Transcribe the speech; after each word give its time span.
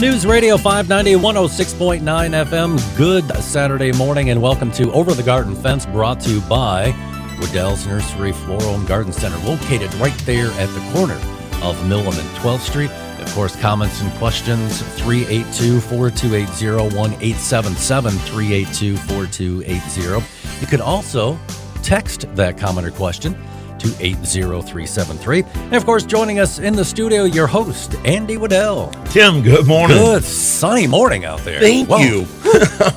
News 0.00 0.24
Radio 0.24 0.56
590, 0.56 1.14
106.9 1.14 2.02
FM. 2.02 2.96
Good 2.96 3.36
Saturday 3.42 3.90
morning, 3.90 4.30
and 4.30 4.40
welcome 4.40 4.70
to 4.72 4.92
Over 4.92 5.12
the 5.12 5.24
Garden 5.24 5.56
Fence, 5.56 5.86
brought 5.86 6.20
to 6.20 6.30
you 6.30 6.40
by 6.42 6.94
Wedel's 7.40 7.84
Nursery 7.84 8.30
Floral 8.30 8.76
and 8.76 8.86
Garden 8.86 9.12
Center, 9.12 9.36
located 9.38 9.92
right 9.94 10.16
there 10.18 10.52
at 10.52 10.66
the 10.66 10.92
corner 10.92 11.16
of 11.64 11.76
Milham 11.88 12.16
and 12.16 12.38
12th 12.38 12.60
Street. 12.60 12.92
Of 12.92 13.34
course, 13.34 13.60
comments 13.60 14.00
and 14.00 14.12
questions 14.12 14.82
382 15.00 15.80
4280 15.80 16.96
1877 16.96 18.12
382 18.12 18.96
4280. 18.96 20.60
You 20.60 20.66
could 20.68 20.80
also 20.80 21.36
text 21.82 22.32
that 22.36 22.56
comment 22.56 22.86
or 22.86 22.92
question 22.92 23.36
to 23.80 23.88
80373. 24.00 25.42
And 25.54 25.74
of 25.74 25.84
course, 25.84 26.04
joining 26.04 26.38
us 26.40 26.58
in 26.58 26.74
the 26.74 26.84
studio, 26.84 27.24
your 27.24 27.46
host, 27.46 27.94
Andy 28.04 28.36
Wedel. 28.36 28.92
Tim, 29.12 29.42
good 29.42 29.66
morning. 29.66 29.96
Good 29.98 30.24
sunny 30.24 30.86
morning 30.86 31.24
out 31.24 31.40
there. 31.40 31.60
Thank 31.60 31.88
Well, 31.88 32.00
you. 32.00 32.26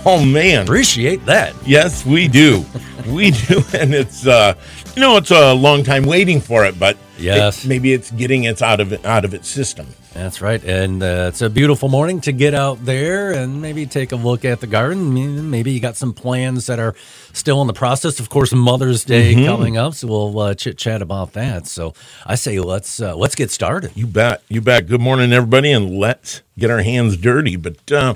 oh 0.06 0.24
man. 0.26 0.64
Appreciate 0.64 1.26
that. 1.26 1.56
Yes, 1.66 2.06
we 2.06 2.28
do. 2.28 2.66
we 3.08 3.32
do, 3.48 3.64
and 3.74 3.94
it's 3.94 4.26
uh, 4.28 4.54
you 4.96 5.02
know, 5.02 5.18
it's 5.18 5.32
a 5.32 5.54
long 5.54 5.84
time 5.84 6.04
waiting 6.04 6.42
for 6.42 6.66
it, 6.66 6.78
but 6.80 6.98
Yes. 7.22 7.64
it- 7.64 7.68
maybe 7.68 7.94
it's 7.94 8.12
getting 8.12 8.44
its 8.44 8.62
out 8.62 8.80
of 8.80 8.92
it 8.94 9.06
out 9.06 9.26
of 9.26 9.34
its 9.34 9.48
system. 9.50 9.88
That's 10.14 10.42
right. 10.42 10.62
And 10.62 11.02
uh, 11.02 11.28
it's 11.30 11.42
a 11.42 11.50
beautiful 11.50 11.88
morning 11.88 12.20
to 12.22 12.34
get 12.34 12.54
out 12.54 12.84
there 12.84 13.32
and 13.32 13.62
maybe 13.62 13.86
take 13.86 14.12
a 14.12 14.18
look 14.18 14.44
at 14.44 14.60
the 14.60 14.68
garden. 14.68 15.50
Maybe 15.50 15.72
you 15.72 15.80
got 15.80 15.96
some 15.96 16.12
plans 16.12 16.66
that 16.68 16.80
are 16.80 16.96
still 17.32 17.62
in 17.62 17.68
the 17.68 17.74
process. 17.74 18.20
Of 18.20 18.28
course, 18.30 18.52
Mother's 18.54 19.06
Day 19.06 19.34
Mm-hmm. 19.34 19.46
coming 19.46 19.78
up, 19.78 19.94
so 19.94 20.08
we'll 20.08 20.38
uh, 20.40 20.54
chit 20.54 20.78
chat 20.78 21.02
about 21.02 21.32
that. 21.34 21.66
So 21.68 21.94
I 22.26 22.36
say 22.36 22.60
let's 22.60 23.00
uh, 23.02 23.16
let's 23.16 23.36
get 23.36 23.52
started. 23.52 23.92
You 23.96 24.06
bet. 24.06 24.44
You 24.50 24.60
bet. 24.60 24.88
Good 24.88 25.00
morning, 25.00 25.32
everybody, 25.32 25.72
and 25.72 25.98
let's 25.98 26.42
get 26.60 26.70
our 26.70 26.82
hands 26.82 27.16
dirty. 27.16 27.56
But 27.56 27.90
uh, 27.90 28.16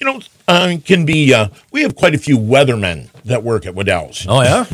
you 0.00 0.06
know, 0.06 0.20
uh, 0.48 0.76
can 0.84 1.04
be. 1.04 1.32
Uh, 1.32 1.48
we 1.70 1.82
have 1.82 1.94
quite 1.94 2.14
a 2.14 2.18
few 2.18 2.38
weathermen 2.38 3.10
that 3.24 3.42
work 3.42 3.66
at 3.66 3.74
Wedel's. 3.74 4.26
Oh 4.28 4.42
yeah, 4.42 4.64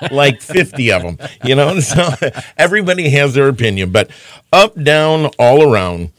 like 0.10 0.40
50 0.40 0.92
of 0.92 1.02
them, 1.02 1.18
you 1.44 1.54
know? 1.54 1.80
So 1.86 2.14
everybody 2.56 3.10
has 3.10 3.34
their 3.34 3.48
opinion, 3.48 3.90
but 3.90 4.10
up, 4.52 4.80
down, 4.82 5.26
all 5.38 5.62
around, 5.62 6.10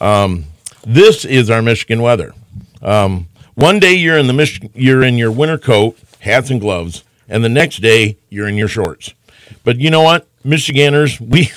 um, 0.00 0.44
this 0.86 1.24
is 1.24 1.50
our 1.50 1.62
Michigan 1.62 2.02
weather. 2.02 2.32
Um, 2.82 3.28
one 3.54 3.78
day 3.80 3.94
you're 3.94 4.18
in 4.18 4.26
the 4.26 4.32
Mich- 4.32 4.60
you're 4.74 5.02
in 5.02 5.16
your 5.16 5.32
winter 5.32 5.58
coat, 5.58 5.98
hats 6.20 6.50
and 6.50 6.60
gloves, 6.60 7.04
and 7.28 7.42
the 7.44 7.48
next 7.48 7.78
day 7.78 8.18
you're 8.30 8.48
in 8.48 8.56
your 8.56 8.68
shorts. 8.68 9.14
But 9.64 9.78
you 9.78 9.90
know 9.90 10.02
what? 10.02 10.26
Michiganders, 10.44 11.20
we 11.20 11.50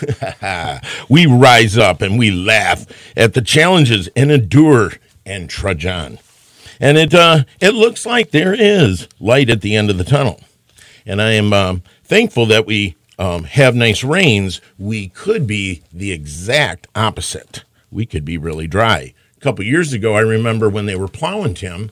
we 1.09 1.25
rise 1.25 1.77
up 1.77 2.02
and 2.02 2.17
we 2.17 2.31
laugh 2.31 2.86
at 3.17 3.33
the 3.33 3.41
challenges 3.41 4.09
and 4.16 4.31
endure 4.31 4.93
and 5.30 5.49
trudge 5.49 5.85
on. 5.85 6.19
And 6.80 6.97
it 6.97 7.13
uh, 7.13 7.44
it 7.61 7.73
looks 7.73 8.05
like 8.05 8.31
there 8.31 8.53
is 8.53 9.08
light 9.19 9.49
at 9.49 9.61
the 9.61 9.75
end 9.75 9.89
of 9.89 9.97
the 9.97 10.03
tunnel. 10.03 10.41
And 11.05 11.21
I 11.21 11.31
am 11.31 11.53
um, 11.53 11.83
thankful 12.03 12.45
that 12.47 12.66
we 12.66 12.95
um, 13.17 13.44
have 13.44 13.75
nice 13.75 14.03
rains. 14.03 14.61
We 14.77 15.09
could 15.09 15.45
be 15.47 15.83
the 15.94 16.11
exact 16.11 16.88
opposite. 16.95 17.63
We 17.91 18.05
could 18.05 18.23
be 18.25 18.38
really 18.38 18.67
dry. 18.67 19.13
A 19.38 19.39
couple 19.41 19.63
years 19.66 19.94
ago, 19.94 20.16
I 20.16 20.19
remember 20.21 20.69
when 20.69 20.86
they 20.86 20.95
were 20.95 21.08
plowing 21.08 21.53
Tim, 21.53 21.91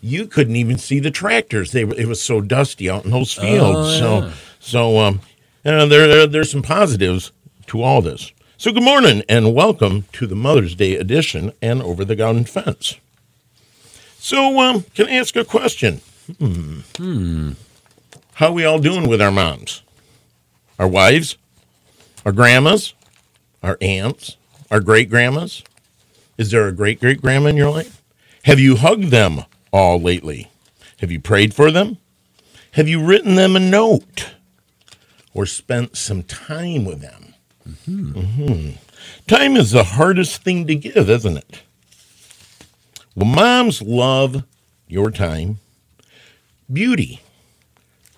you 0.00 0.26
couldn't 0.26 0.56
even 0.56 0.78
see 0.78 0.98
the 0.98 1.10
tractors. 1.10 1.72
They 1.72 1.84
were, 1.84 1.94
it 1.94 2.08
was 2.08 2.22
so 2.22 2.40
dusty 2.40 2.88
out 2.90 3.04
in 3.04 3.10
those 3.10 3.32
fields. 3.34 3.98
So, 3.98 4.32
so 4.60 4.98
um, 4.98 5.20
you 5.64 5.72
know, 5.72 5.88
there, 5.88 6.08
there 6.08 6.26
there's 6.26 6.50
some 6.50 6.62
positives 6.62 7.32
to 7.68 7.82
all 7.82 8.00
this. 8.02 8.32
So, 8.58 8.72
good 8.72 8.82
morning 8.82 9.22
and 9.28 9.54
welcome 9.54 10.06
to 10.12 10.26
the 10.26 10.34
Mother's 10.34 10.74
Day 10.74 10.94
edition 10.96 11.52
and 11.60 11.82
Over 11.82 12.06
the 12.06 12.16
Garden 12.16 12.44
Fence. 12.44 12.96
So, 14.18 14.58
um, 14.60 14.84
can 14.94 15.08
I 15.08 15.12
ask 15.12 15.36
a 15.36 15.44
question? 15.44 16.00
How 18.34 18.46
are 18.46 18.52
we 18.52 18.64
all 18.64 18.78
doing 18.78 19.08
with 19.08 19.20
our 19.20 19.30
moms? 19.30 19.82
Our 20.78 20.88
wives? 20.88 21.36
Our 22.24 22.32
grandmas? 22.32 22.94
Our 23.62 23.76
aunts? 23.82 24.36
Our 24.70 24.80
great 24.80 25.10
grandmas? 25.10 25.62
Is 26.38 26.50
there 26.50 26.66
a 26.66 26.72
great 26.72 26.98
great 26.98 27.20
grandma 27.20 27.50
in 27.50 27.56
your 27.56 27.70
life? 27.70 28.02
Have 28.44 28.58
you 28.58 28.76
hugged 28.76 29.10
them 29.10 29.44
all 29.70 30.00
lately? 30.00 30.50
Have 31.00 31.12
you 31.12 31.20
prayed 31.20 31.52
for 31.52 31.70
them? 31.70 31.98
Have 32.72 32.88
you 32.88 33.04
written 33.04 33.34
them 33.34 33.54
a 33.54 33.60
note? 33.60 34.34
Or 35.34 35.44
spent 35.44 35.96
some 35.96 36.22
time 36.22 36.86
with 36.86 37.00
them? 37.02 37.34
Mhm. 37.66 38.78
Time 39.26 39.56
is 39.56 39.70
the 39.70 39.84
hardest 39.84 40.42
thing 40.42 40.66
to 40.66 40.74
give, 40.74 41.10
isn't 41.10 41.36
it? 41.36 41.62
Well, 43.14 43.26
moms 43.26 43.82
love 43.82 44.44
your 44.88 45.10
time, 45.10 45.58
beauty, 46.72 47.20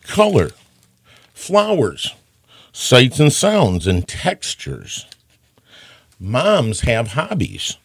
color, 0.03 0.50
flowers, 1.32 2.14
sights 2.72 3.20
and 3.20 3.32
sounds, 3.32 3.87
and 3.87 4.06
textures. 4.06 5.06
Moms 6.20 6.81
have 6.81 7.12
hobbies. 7.12 7.76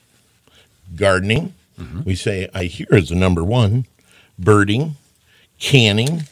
Gardening, 0.95 1.53
mm-hmm. 1.79 2.03
we 2.03 2.15
say, 2.15 2.49
I 2.53 2.65
hear 2.65 2.87
is 2.91 3.09
the 3.09 3.15
number 3.15 3.43
one. 3.43 3.85
Birding, 4.37 4.95
canning. 5.59 6.23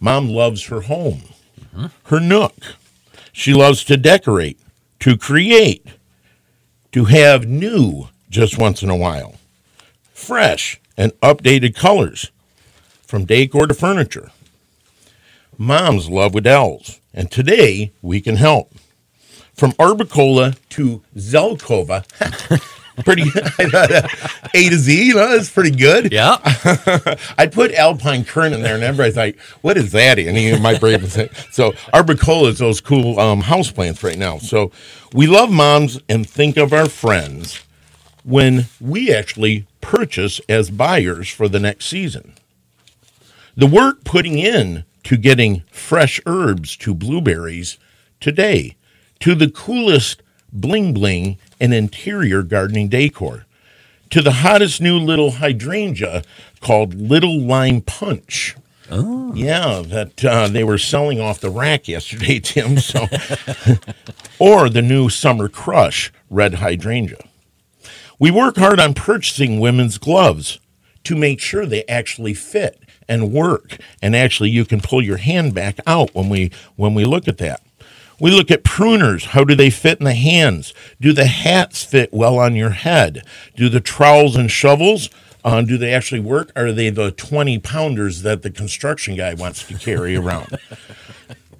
Mom 0.00 0.28
loves 0.28 0.64
her 0.66 0.82
home, 0.82 1.22
mm-hmm. 1.60 1.86
her 2.04 2.20
nook. 2.20 2.54
She 3.38 3.54
loves 3.54 3.84
to 3.84 3.96
decorate, 3.96 4.58
to 4.98 5.16
create, 5.16 5.86
to 6.90 7.04
have 7.04 7.46
new 7.46 8.08
just 8.28 8.58
once 8.58 8.82
in 8.82 8.90
a 8.90 8.96
while, 8.96 9.36
fresh 10.12 10.80
and 10.96 11.12
updated 11.20 11.76
colors 11.76 12.32
from 13.06 13.26
decor 13.26 13.68
to 13.68 13.74
furniture. 13.74 14.32
Moms 15.56 16.10
love 16.10 16.32
Wedel's, 16.34 16.98
and 17.14 17.30
today 17.30 17.92
we 18.02 18.20
can 18.20 18.34
help. 18.34 18.74
From 19.54 19.70
Arboricola 19.74 20.58
to 20.70 21.04
Zelkova, 21.14 22.04
pretty 23.04 23.22
A 24.54 24.68
to 24.68 24.76
Z, 24.76 25.06
you 25.06 25.14
know, 25.14 25.28
that's 25.36 25.50
pretty 25.50 25.70
good. 25.70 26.12
yeah. 26.12 26.38
I 27.38 27.48
put 27.50 27.72
Alpine 27.74 28.24
Kern 28.24 28.52
in 28.52 28.62
there, 28.62 28.74
and 28.74 28.82
everybody's 28.84 29.16
like, 29.16 29.38
"What 29.62 29.76
is 29.76 29.92
that?" 29.92 30.18
And 30.18 30.36
he, 30.36 30.58
my 30.58 30.78
brain 30.78 31.02
was 31.02 31.16
like, 31.16 31.34
so 31.52 31.72
Arboricola 31.94 32.48
is 32.48 32.58
those 32.58 32.80
cool 32.80 33.18
um, 33.20 33.40
house 33.40 33.70
plants 33.70 34.02
right 34.02 34.18
now. 34.18 34.38
So 34.38 34.72
we 35.12 35.26
love 35.26 35.50
moms 35.50 36.00
and 36.08 36.28
think 36.28 36.56
of 36.56 36.72
our 36.72 36.88
friends 36.88 37.62
when 38.24 38.66
we 38.80 39.12
actually 39.12 39.66
purchase 39.80 40.40
as 40.48 40.70
buyers 40.70 41.28
for 41.30 41.48
the 41.48 41.60
next 41.60 41.86
season. 41.86 42.34
The 43.56 43.66
work 43.66 44.04
putting 44.04 44.38
in 44.38 44.84
to 45.04 45.16
getting 45.16 45.62
fresh 45.70 46.20
herbs 46.26 46.76
to 46.76 46.94
blueberries 46.94 47.78
today, 48.20 48.76
to 49.20 49.34
the 49.34 49.50
coolest 49.50 50.22
bling 50.52 50.94
bling 50.94 51.38
and 51.60 51.74
interior 51.74 52.42
gardening 52.42 52.88
decor, 52.88 53.46
to 54.10 54.22
the 54.22 54.32
hottest 54.32 54.80
new 54.80 54.98
little 54.98 55.32
hydrangea 55.32 56.22
called 56.60 56.94
Little 56.94 57.40
Lime 57.40 57.80
Punch. 57.80 58.56
Oh. 58.90 59.34
Yeah, 59.34 59.82
that 59.84 60.24
uh, 60.24 60.48
they 60.48 60.64
were 60.64 60.78
selling 60.78 61.20
off 61.20 61.40
the 61.40 61.50
rack 61.50 61.88
yesterday, 61.88 62.40
Tim. 62.42 62.78
So, 62.78 63.06
or 64.38 64.70
the 64.70 64.82
new 64.82 65.10
Summer 65.10 65.48
Crush 65.48 66.10
Red 66.30 66.54
Hydrangea. 66.54 67.22
We 68.18 68.30
work 68.30 68.56
hard 68.56 68.80
on 68.80 68.94
purchasing 68.94 69.60
women's 69.60 69.98
gloves 69.98 70.58
to 71.04 71.14
make 71.14 71.40
sure 71.40 71.66
they 71.66 71.84
actually 71.84 72.34
fit 72.34 72.80
and 73.08 73.32
work, 73.32 73.78
and 74.02 74.16
actually 74.16 74.50
you 74.50 74.64
can 74.64 74.80
pull 74.80 75.02
your 75.02 75.18
hand 75.18 75.54
back 75.54 75.78
out 75.86 76.14
when 76.14 76.28
we 76.28 76.50
when 76.76 76.94
we 76.94 77.04
look 77.04 77.28
at 77.28 77.38
that. 77.38 77.62
We 78.20 78.30
look 78.30 78.50
at 78.50 78.64
pruners. 78.64 79.26
How 79.26 79.44
do 79.44 79.54
they 79.54 79.70
fit 79.70 79.98
in 79.98 80.04
the 80.04 80.14
hands? 80.14 80.74
Do 81.00 81.12
the 81.12 81.26
hats 81.26 81.84
fit 81.84 82.12
well 82.12 82.38
on 82.38 82.56
your 82.56 82.70
head? 82.70 83.24
Do 83.54 83.68
the 83.68 83.80
trowels 83.80 84.36
and 84.36 84.50
shovels, 84.50 85.08
uh, 85.44 85.62
do 85.62 85.78
they 85.78 85.94
actually 85.94 86.20
work? 86.20 86.50
Are 86.56 86.72
they 86.72 86.90
the 86.90 87.12
20 87.12 87.58
pounders 87.60 88.22
that 88.22 88.42
the 88.42 88.50
construction 88.50 89.16
guy 89.16 89.34
wants 89.34 89.66
to 89.68 89.74
carry 89.78 90.16
around? 90.16 90.58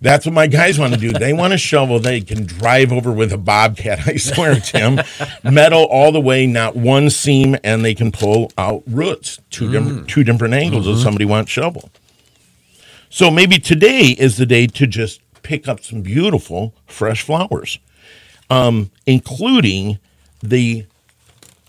That's 0.00 0.26
what 0.26 0.32
my 0.32 0.46
guys 0.46 0.78
want 0.78 0.94
to 0.94 1.00
do. 1.00 1.12
They 1.12 1.32
want 1.32 1.52
a 1.52 1.58
shovel 1.58 1.98
they 1.98 2.20
can 2.20 2.44
drive 2.44 2.92
over 2.92 3.10
with 3.10 3.32
a 3.32 3.38
bobcat. 3.38 4.00
I 4.06 4.16
swear, 4.16 4.60
Tim, 4.60 5.00
metal 5.42 5.84
all 5.84 6.12
the 6.12 6.20
way, 6.20 6.46
not 6.46 6.76
one 6.76 7.10
seam, 7.10 7.56
and 7.64 7.84
they 7.84 7.94
can 7.94 8.12
pull 8.12 8.52
out 8.58 8.82
roots 8.86 9.40
two 9.50 9.70
different 9.70 10.08
two 10.08 10.22
different 10.22 10.54
angles 10.54 10.86
if 10.86 10.98
somebody 10.98 11.24
wants 11.24 11.50
shovel. 11.50 11.90
So 13.10 13.30
maybe 13.30 13.58
today 13.58 14.14
is 14.18 14.36
the 14.36 14.46
day 14.46 14.66
to 14.66 14.86
just 14.86 15.20
pick 15.48 15.66
up 15.66 15.82
some 15.82 16.02
beautiful 16.02 16.74
fresh 16.86 17.22
flowers, 17.22 17.78
um, 18.50 18.90
including 19.06 19.98
the 20.42 20.84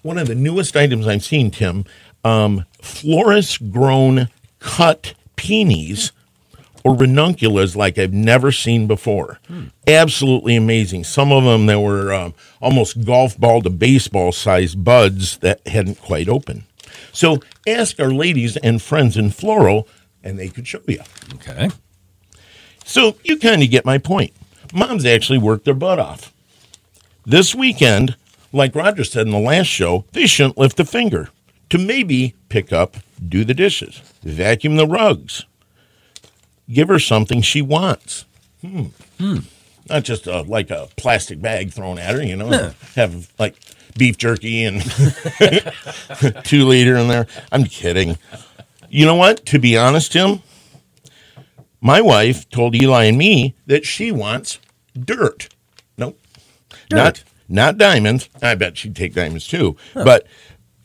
one 0.01 0.17
of 0.17 0.27
the 0.27 0.35
newest 0.35 0.75
items 0.75 1.07
I've 1.07 1.23
seen, 1.23 1.49
Tim, 1.49 1.85
um, 2.25 2.65
florist 2.81 3.71
grown 3.71 4.27
cut 4.59 5.13
peonies 5.37 6.11
or 6.83 6.93
ranunculus 6.93 7.77
like 7.77 7.97
I've 7.97 8.11
never 8.11 8.51
seen 8.51 8.85
before. 8.85 9.39
Absolutely 9.87 10.57
amazing. 10.57 11.05
Some 11.05 11.31
of 11.31 11.45
them 11.45 11.65
that 11.67 11.79
were 11.79 12.13
um, 12.13 12.33
almost 12.61 13.05
golf 13.05 13.37
ball 13.37 13.61
to 13.61 13.69
baseball 13.69 14.33
sized 14.33 14.83
buds 14.83 15.37
that 15.37 15.65
hadn't 15.67 16.01
quite 16.01 16.27
opened. 16.27 16.63
So 17.13 17.39
ask 17.65 17.97
our 17.97 18.11
ladies 18.11 18.57
and 18.57 18.81
friends 18.81 19.15
in 19.15 19.29
floral, 19.31 19.87
and 20.21 20.37
they 20.37 20.49
could 20.49 20.67
show 20.67 20.81
you. 20.85 20.99
Okay. 21.35 21.69
So 22.89 23.17
you 23.23 23.37
kind 23.37 23.61
of 23.61 23.69
get 23.69 23.85
my 23.85 23.99
point. 23.99 24.33
Moms 24.73 25.05
actually 25.05 25.37
work 25.37 25.63
their 25.63 25.75
butt 25.75 25.99
off. 25.99 26.33
This 27.23 27.53
weekend, 27.53 28.15
like 28.51 28.73
Roger 28.73 29.03
said 29.03 29.27
in 29.27 29.31
the 29.31 29.37
last 29.37 29.67
show, 29.67 30.05
they 30.13 30.25
shouldn't 30.25 30.57
lift 30.57 30.79
a 30.79 30.85
finger 30.85 31.29
to 31.69 31.77
maybe 31.77 32.33
pick 32.49 32.73
up, 32.73 32.97
do 33.27 33.43
the 33.43 33.53
dishes, 33.53 34.01
vacuum 34.23 34.75
the 34.75 34.87
rugs, 34.87 35.45
give 36.71 36.87
her 36.87 36.97
something 36.97 37.43
she 37.43 37.61
wants. 37.61 38.25
Hmm. 38.61 38.87
Not 39.87 40.03
just 40.03 40.25
a, 40.25 40.41
like 40.41 40.71
a 40.71 40.87
plastic 40.95 41.39
bag 41.39 41.71
thrown 41.71 41.99
at 41.99 42.15
her, 42.15 42.23
you 42.23 42.35
know, 42.35 42.71
have 42.95 43.31
like 43.37 43.55
beef 43.99 44.17
jerky 44.17 44.63
and 44.63 44.81
two 46.43 46.65
liter 46.65 46.97
in 46.97 47.07
there. 47.07 47.27
I'm 47.51 47.65
kidding. 47.65 48.17
You 48.89 49.05
know 49.05 49.15
what? 49.15 49.45
To 49.45 49.59
be 49.59 49.77
honest, 49.77 50.13
Tim, 50.13 50.41
my 51.81 52.01
wife 52.01 52.49
told 52.49 52.75
Eli 52.75 53.05
and 53.05 53.17
me 53.17 53.55
that 53.65 53.85
she 53.85 54.11
wants 54.11 54.59
dirt. 54.97 55.49
Nope. 55.97 56.19
Not 56.91 57.23
not 57.47 57.77
diamonds. 57.77 58.29
I 58.41 58.55
bet 58.55 58.77
she'd 58.77 58.95
take 58.95 59.13
diamonds 59.15 59.47
too. 59.47 59.75
But 59.93 60.27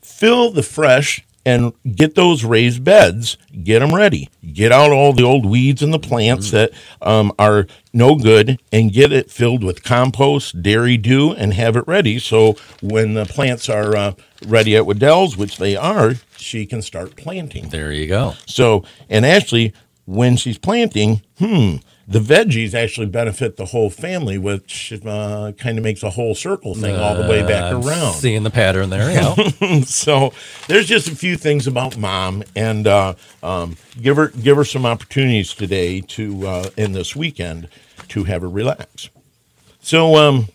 fill 0.02 0.50
the 0.50 0.62
fresh 0.62 1.24
and 1.46 1.72
get 1.94 2.14
those 2.14 2.42
raised 2.42 2.82
beds, 2.84 3.36
get 3.62 3.80
them 3.80 3.94
ready. 3.94 4.30
Get 4.52 4.72
out 4.72 4.92
all 4.92 5.12
the 5.12 5.24
old 5.24 5.44
weeds 5.44 5.82
and 5.82 5.92
the 5.92 5.98
plants 5.98 6.50
that 6.52 6.70
um, 7.02 7.32
are 7.38 7.66
no 7.92 8.14
good 8.16 8.58
and 8.72 8.92
get 8.92 9.12
it 9.12 9.30
filled 9.30 9.62
with 9.62 9.84
compost, 9.84 10.62
Dairy 10.62 10.96
Doo, 10.96 11.32
and 11.32 11.52
have 11.52 11.76
it 11.76 11.84
ready. 11.86 12.18
So 12.18 12.56
when 12.80 13.14
the 13.14 13.26
plants 13.26 13.68
are 13.68 13.94
uh, 13.94 14.12
ready 14.46 14.74
at 14.76 14.86
Wedel's, 14.86 15.36
which 15.36 15.58
they 15.58 15.76
are, 15.76 16.14
she 16.38 16.64
can 16.66 16.80
start 16.80 17.16
planting. 17.16 17.68
There 17.68 17.92
you 17.92 18.06
go. 18.06 18.34
So, 18.46 18.84
and 19.10 19.26
actually, 19.26 19.74
when 20.06 20.36
she's 20.36 20.58
planting, 20.58 21.22
hmm, 21.38 21.76
the 22.06 22.18
veggies 22.18 22.74
actually 22.74 23.06
benefit 23.06 23.56
the 23.56 23.66
whole 23.66 23.88
family, 23.88 24.36
which 24.36 24.92
uh, 25.04 25.52
kind 25.56 25.78
of 25.78 25.84
makes 25.84 26.02
a 26.02 26.10
whole 26.10 26.34
circle 26.34 26.74
thing 26.74 26.94
all 26.96 27.14
the 27.14 27.28
way 27.28 27.42
back 27.46 27.72
around. 27.72 28.12
Seeing 28.14 28.42
the 28.42 28.50
pattern 28.50 28.90
there. 28.90 29.10
Yeah. 29.10 29.80
so 29.84 30.32
there's 30.68 30.86
just 30.86 31.08
a 31.08 31.16
few 31.16 31.36
things 31.36 31.66
about 31.66 31.96
mom, 31.96 32.44
and 32.54 32.86
uh, 32.86 33.14
um, 33.42 33.76
give 34.00 34.16
her 34.16 34.28
give 34.28 34.56
her 34.56 34.64
some 34.64 34.84
opportunities 34.84 35.54
today 35.54 36.00
to 36.02 36.46
uh, 36.46 36.70
in 36.76 36.92
this 36.92 37.16
weekend 37.16 37.68
to 38.08 38.24
have 38.24 38.42
her 38.42 38.48
relax. 38.48 39.08
So, 39.80 40.16
um, 40.16 40.48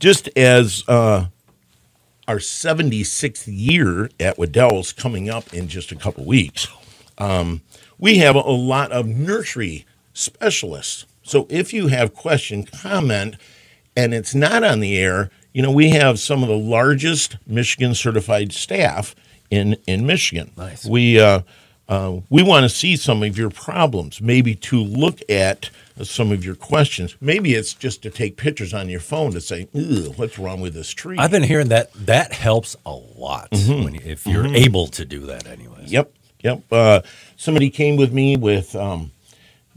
just 0.00 0.28
as 0.36 0.82
uh, 0.88 1.26
our 2.26 2.36
76th 2.36 3.44
year 3.46 4.10
at 4.18 4.36
Wedel's 4.36 4.92
coming 4.92 5.30
up 5.30 5.52
in 5.54 5.68
just 5.68 5.92
a 5.92 5.96
couple 5.96 6.24
weeks, 6.24 6.66
um, 7.18 7.60
we 8.02 8.18
have 8.18 8.34
a 8.34 8.40
lot 8.40 8.90
of 8.90 9.06
nursery 9.06 9.86
specialists. 10.12 11.06
So 11.22 11.46
if 11.48 11.72
you 11.72 11.86
have 11.86 12.14
question, 12.14 12.64
comment, 12.64 13.36
and 13.96 14.12
it's 14.12 14.34
not 14.34 14.64
on 14.64 14.80
the 14.80 14.98
air, 14.98 15.30
you 15.52 15.62
know, 15.62 15.70
we 15.70 15.90
have 15.90 16.18
some 16.18 16.42
of 16.42 16.48
the 16.48 16.58
largest 16.58 17.36
Michigan 17.46 17.94
certified 17.94 18.52
staff 18.52 19.14
in 19.50 19.76
in 19.86 20.04
Michigan. 20.04 20.50
Nice. 20.56 20.84
We 20.84 21.20
uh, 21.20 21.42
uh, 21.88 22.20
we 22.28 22.42
want 22.42 22.64
to 22.64 22.68
see 22.68 22.96
some 22.96 23.22
of 23.22 23.38
your 23.38 23.50
problems, 23.50 24.20
maybe 24.20 24.56
to 24.56 24.82
look 24.82 25.20
at 25.30 25.70
some 26.02 26.32
of 26.32 26.44
your 26.44 26.56
questions. 26.56 27.14
Maybe 27.20 27.54
it's 27.54 27.72
just 27.72 28.02
to 28.02 28.10
take 28.10 28.36
pictures 28.36 28.74
on 28.74 28.88
your 28.88 28.98
phone 28.98 29.30
to 29.32 29.40
say, 29.40 29.68
"Ew, 29.72 30.12
what's 30.16 30.40
wrong 30.40 30.60
with 30.60 30.74
this 30.74 30.90
tree?" 30.90 31.18
I've 31.18 31.30
been 31.30 31.44
hearing 31.44 31.68
that 31.68 31.92
that 31.94 32.32
helps 32.32 32.74
a 32.84 32.94
lot 32.94 33.48
when 33.52 33.94
if 33.94 34.26
you're 34.26 34.46
able 34.46 34.88
to 34.88 35.04
do 35.04 35.20
that, 35.26 35.46
anyways. 35.46 35.92
Yep, 35.92 36.10
yep. 36.42 36.62
Uh, 36.70 37.00
somebody 37.36 37.70
came 37.70 37.96
with 37.96 38.12
me 38.12 38.36
with 38.36 38.74
um, 38.76 39.12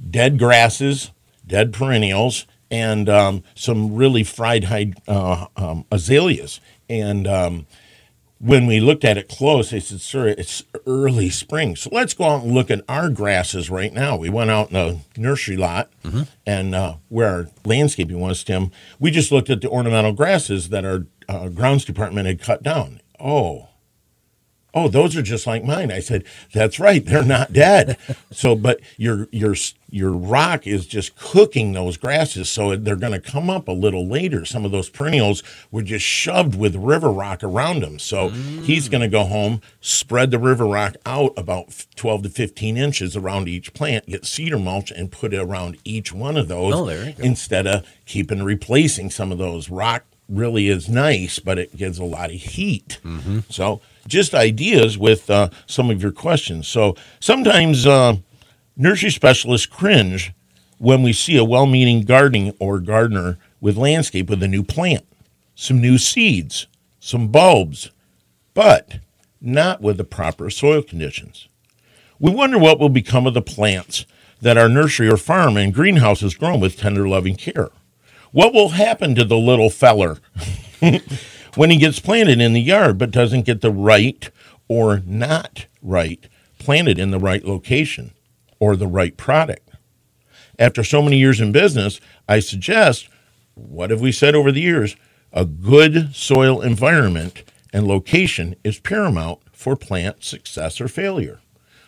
dead 0.10 0.38
grasses, 0.38 1.12
dead 1.48 1.74
perennials, 1.74 2.46
and 2.72 3.08
um, 3.10 3.44
some 3.56 3.96
really 3.96 4.24
fried 4.24 4.96
uh, 5.08 5.48
um, 5.56 5.86
azaleas. 5.92 6.60
And 6.90 7.28
um, 7.28 7.66
when 8.40 8.68
we 8.68 8.80
looked 8.80 9.06
at 9.06 9.18
it 9.18 9.30
close, 9.30 9.70
they 9.72 9.80
said, 9.80 10.02
"Sir, 10.02 10.28
it's 10.28 10.64
early 10.86 11.30
spring, 11.30 11.76
so 11.76 11.90
let's 11.92 12.14
go 12.14 12.26
out 12.26 12.44
and 12.44 12.54
look 12.54 12.70
at 12.70 12.84
our 12.90 13.10
grasses 13.10 13.70
right 13.70 13.94
now." 13.94 14.18
We 14.18 14.30
went 14.30 14.52
out 14.52 14.70
in 14.72 14.76
a 14.76 15.00
nursery 15.18 15.58
lot, 15.58 15.90
and 16.46 16.76
uh, 16.76 16.96
where 17.10 17.28
our 17.30 17.48
landscaping 17.64 18.20
was, 18.20 18.44
Tim, 18.44 18.72
we 19.00 19.10
just 19.12 19.32
looked 19.32 19.50
at 19.50 19.62
the 19.62 19.70
ornamental 19.70 20.14
grasses 20.14 20.70
that 20.70 20.86
our 20.86 21.06
uh, 21.30 21.50
grounds 21.50 21.86
department 21.86 22.28
had 22.28 22.42
cut 22.42 22.62
down. 22.62 23.02
Oh, 23.20 23.70
oh 24.76 24.88
those 24.90 25.16
are 25.16 25.22
just 25.24 25.48
like 25.48 25.64
mine. 25.64 25.92
I 25.92 26.00
said 26.00 26.24
that's 26.54 26.80
right 26.80 27.04
they're 27.06 27.24
not 27.24 27.54
dead. 27.54 27.98
So 28.32 28.54
but 28.56 28.82
your 28.98 29.28
your 29.32 29.56
your 29.90 30.12
rock 30.12 30.68
is 30.68 30.86
just 30.86 31.16
cooking 31.16 31.72
those 31.72 31.96
grasses 31.96 32.50
so 32.50 32.76
they're 32.76 32.98
going 32.98 33.14
to 33.14 33.20
come 33.22 33.50
up 33.50 33.70
a 33.70 33.72
little 33.72 34.06
later. 34.06 34.44
Some 34.44 34.66
of 34.66 34.72
those 34.72 34.90
perennials 34.90 35.42
were 35.72 35.84
just 35.84 36.04
shoved 36.06 36.56
with 36.56 36.76
river 36.76 37.10
rock 37.10 37.42
around 37.44 37.82
them 37.82 37.98
so 37.98 38.30
he's 38.30 38.90
going 38.90 39.02
to 39.02 39.08
go 39.08 39.24
home 39.24 39.62
spread 39.80 40.32
the 40.32 40.40
river 40.40 40.66
rock 40.66 40.96
out 41.06 41.32
about 41.38 41.86
12 41.96 42.24
to 42.24 42.30
15 42.30 42.76
inches 42.78 43.16
around 43.16 43.48
each 43.48 43.74
plant 43.74 44.06
get 44.08 44.26
cedar 44.26 44.60
mulch 44.60 44.92
and 44.92 45.12
put 45.12 45.34
it 45.34 45.40
around 45.40 45.78
each 45.86 46.12
one 46.12 46.36
of 46.36 46.50
those 46.50 46.74
Oh, 46.76 46.86
there 46.86 47.06
you 47.10 47.14
go. 47.14 47.24
instead 47.24 47.66
of 47.66 47.88
keeping 48.06 48.44
replacing 48.44 49.10
some 49.12 49.32
of 49.32 49.38
those. 49.38 49.70
Rock 49.70 50.04
really 50.28 50.68
is 50.68 50.90
nice 50.90 51.40
but 51.40 51.58
it 51.58 51.78
gives 51.78 52.00
a 52.00 52.04
lot 52.04 52.32
of 52.32 52.36
heat. 52.36 53.00
Mm-hmm. 53.06 53.40
So 53.50 53.80
just 54.08 54.34
ideas 54.34 54.98
with 54.98 55.30
uh, 55.30 55.50
some 55.66 55.90
of 55.90 56.02
your 56.02 56.12
questions. 56.12 56.68
So 56.68 56.96
sometimes 57.20 57.86
uh, 57.86 58.18
nursery 58.78 59.12
specialists 59.12 59.68
cringe 59.68 60.34
when 60.78 61.04
we 61.04 61.14
see 61.14 61.38
a 61.38 61.44
well-meaning 61.46 62.04
gardening 62.04 62.54
or 62.60 62.80
gardener 62.80 63.38
with 63.62 63.78
landscape 63.78 64.30
with 64.30 64.44
a 64.44 64.48
new 64.48 64.64
plant 64.64 65.06
some 65.56 65.80
new 65.80 65.98
seeds 65.98 66.68
some 67.00 67.30
bulbs 67.30 67.92
but 68.54 69.00
not 69.40 69.82
with 69.82 69.98
the 69.98 70.04
proper 70.04 70.50
soil 70.50 70.82
conditions. 70.82 71.48
We 72.20 72.32
wonder 72.32 72.58
what 72.58 72.80
will 72.80 72.90
become 72.90 73.28
of 73.28 73.34
the 73.34 73.42
plants 73.42 74.06
that 74.42 74.58
our 74.58 74.70
nursery 74.70 75.08
or 75.10 75.18
farm 75.18 75.58
and 75.58 75.74
greenhouse 75.74 76.22
has 76.22 76.34
grown 76.34 76.60
with 76.60 76.78
tender 76.78 77.08
loving 77.08 77.36
care. 77.36 77.70
What 78.32 78.54
will 78.54 78.70
happen 78.70 79.14
to 79.16 79.24
the 79.24 79.38
little 79.38 79.70
feller 79.70 80.18
when 81.56 81.70
he 81.70 81.78
gets 81.78 82.00
planted 82.00 82.42
in 82.42 82.54
the 82.54 82.62
yard 82.62 82.98
but 82.98 83.12
doesn't 83.12 83.46
get 83.46 83.62
the 83.62 83.72
right 83.72 84.30
or 84.68 85.02
not 85.06 85.68
right 85.82 86.28
planted 86.60 86.98
in 87.00 87.12
the 87.12 87.20
right 87.20 87.44
location 87.44 88.14
or 88.60 88.76
the 88.76 88.88
right 88.88 89.18
product? 89.18 89.70
After 90.58 90.84
so 90.84 91.02
many 91.02 91.18
years 91.18 91.42
in 91.42 91.52
business, 91.52 92.00
I 92.28 92.40
suggest 92.40 93.10
what 93.56 93.90
have 93.90 94.02
we 94.02 94.12
said 94.12 94.36
over 94.36 94.52
the 94.52 94.62
years? 94.62 94.96
A 95.32 95.46
good 95.46 96.16
soil 96.16 96.62
environment 96.62 97.44
and 97.74 97.88
location 97.88 98.56
is 98.64 98.80
paramount 98.80 99.40
for 99.52 99.76
plant 99.76 100.24
success 100.24 100.80
or 100.80 100.88
failure. 100.88 101.42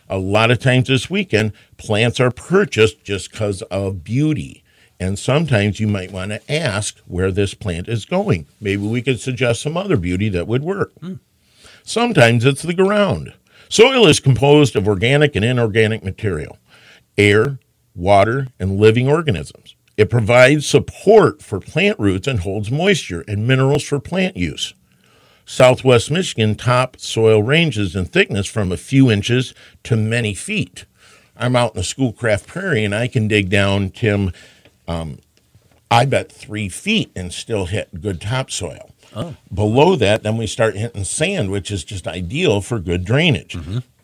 A 0.09 0.17
lot 0.17 0.51
of 0.51 0.59
times 0.59 0.87
this 0.87 1.09
weekend, 1.09 1.51
plants 1.77 2.19
are 2.19 2.31
purchased 2.31 3.03
just 3.03 3.31
because 3.31 3.61
of 3.63 4.03
beauty. 4.03 4.63
And 4.99 5.19
sometimes 5.19 5.79
you 5.79 5.87
might 5.87 6.11
want 6.11 6.31
to 6.31 6.51
ask 6.51 6.97
where 7.05 7.31
this 7.31 7.53
plant 7.53 7.87
is 7.87 8.05
going. 8.05 8.47
Maybe 8.59 8.81
we 8.81 9.01
could 9.01 9.19
suggest 9.19 9.61
some 9.61 9.77
other 9.77 9.97
beauty 9.97 10.29
that 10.29 10.47
would 10.47 10.63
work. 10.63 10.91
Hmm. 10.99 11.15
Sometimes 11.83 12.45
it's 12.45 12.63
the 12.63 12.73
ground. 12.73 13.33
Soil 13.69 14.07
is 14.07 14.19
composed 14.19 14.75
of 14.75 14.87
organic 14.87 15.35
and 15.35 15.45
inorganic 15.45 16.03
material, 16.03 16.57
air, 17.17 17.59
water, 17.95 18.47
and 18.59 18.79
living 18.79 19.07
organisms. 19.07 19.75
It 19.97 20.09
provides 20.09 20.67
support 20.67 21.41
for 21.41 21.59
plant 21.59 21.99
roots 21.99 22.27
and 22.27 22.39
holds 22.39 22.71
moisture 22.71 23.23
and 23.27 23.47
minerals 23.47 23.83
for 23.83 23.99
plant 23.99 24.37
use. 24.37 24.73
Southwest 25.45 26.11
Michigan 26.11 26.55
top 26.55 26.99
soil 26.99 27.41
ranges 27.41 27.95
in 27.95 28.05
thickness 28.05 28.47
from 28.47 28.71
a 28.71 28.77
few 28.77 29.09
inches 29.09 29.53
to 29.83 29.95
many 29.95 30.33
feet. 30.33 30.85
I'm 31.37 31.55
out 31.55 31.73
in 31.73 31.77
the 31.77 31.83
Schoolcraft 31.83 32.47
Prairie 32.47 32.83
and 32.83 32.93
I 32.93 33.07
can 33.07 33.27
dig 33.27 33.49
down, 33.49 33.89
Tim, 33.91 34.33
um, 34.87 35.19
I 35.89 36.05
bet 36.05 36.31
three 36.31 36.69
feet 36.69 37.11
and 37.15 37.31
still 37.33 37.65
hit 37.65 38.01
good 38.01 38.21
topsoil. 38.21 38.91
Below 39.53 39.95
that, 39.95 40.21
then 40.23 40.37
we 40.37 40.45
start 40.47 40.75
hitting 40.75 41.03
sand, 41.03 41.49
which 41.49 41.71
is 41.71 41.83
just 41.83 42.07
ideal 42.07 42.61
for 42.61 42.77
good 42.79 43.03
drainage. 43.05 43.57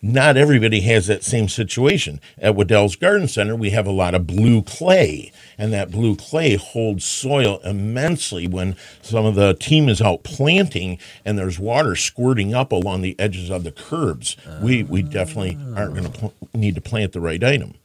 Not 0.05 0.35
everybody 0.35 0.81
has 0.81 1.07
that 1.07 1.23
same 1.23 1.47
situation. 1.47 2.19
At 2.37 2.55
Wedel's 2.55 2.95
Garden 2.97 3.27
Center, 3.27 3.55
we 3.55 3.69
have 3.69 3.85
a 3.87 3.91
lot 3.91 4.13
of 4.15 4.27
blue 4.27 4.61
clay, 4.61 5.31
and 5.57 5.71
that 5.71 5.91
blue 5.91 6.15
clay 6.17 6.55
holds 6.55 7.05
soil 7.05 7.59
immensely 7.63 8.45
when 8.47 8.75
some 9.01 9.23
of 9.25 9.35
the 9.35 9.53
team 9.53 9.87
is 9.87 10.01
out 10.01 10.23
planting 10.23 10.97
and 11.23 11.37
there's 11.37 11.57
water 11.59 11.95
squirting 11.95 12.53
up 12.53 12.71
along 12.73 13.01
the 13.01 13.17
edges 13.19 13.49
of 13.49 13.63
the 13.63 13.71
curbs. 13.71 14.35
We, 14.61 14.83
we 14.83 15.03
definitely 15.03 15.57
aren't 15.75 15.93
going 15.95 16.11
to 16.11 16.19
pl- 16.19 16.33
need 16.53 16.75
to 16.75 16.81
plant 16.81 17.13
the 17.13 17.21
right 17.21 17.41
item. 17.43 17.75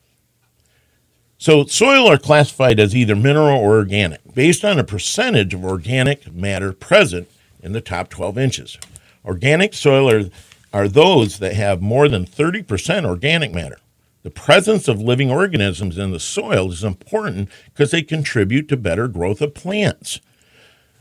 So, 1.41 1.65
soil 1.67 2.09
are 2.09 2.19
classified 2.19 2.81
as 2.81 2.97
either 2.97 3.15
mineral 3.15 3.61
or 3.61 3.77
organic 3.77 4.21
based 4.35 4.65
on 4.65 4.77
a 4.77 4.85
percentage 4.85 5.55
of 5.55 5.65
organic 5.65 6.33
matter 6.35 6.73
present 6.73 7.31
in 7.63 7.71
the 7.71 7.81
top 7.81 8.09
12 8.11 8.37
inches. 8.37 8.77
Organic 9.25 9.73
soil 9.73 10.11
are, 10.11 10.31
are 10.73 10.89
those 10.89 11.39
that 11.39 11.55
have 11.55 11.81
more 11.81 12.09
than 12.09 12.27
30% 12.27 13.05
organic 13.05 13.55
matter. 13.55 13.79
The 14.25 14.31
presence 14.31 14.89
of 14.89 15.01
living 15.01 15.31
organisms 15.31 15.97
in 15.97 16.11
the 16.11 16.19
soil 16.19 16.73
is 16.73 16.83
important 16.83 17.49
because 17.73 17.93
they 17.93 18.03
contribute 18.03 18.67
to 18.69 18.77
better 18.77 19.07
growth 19.07 19.41
of 19.41 19.55
plants. 19.55 20.19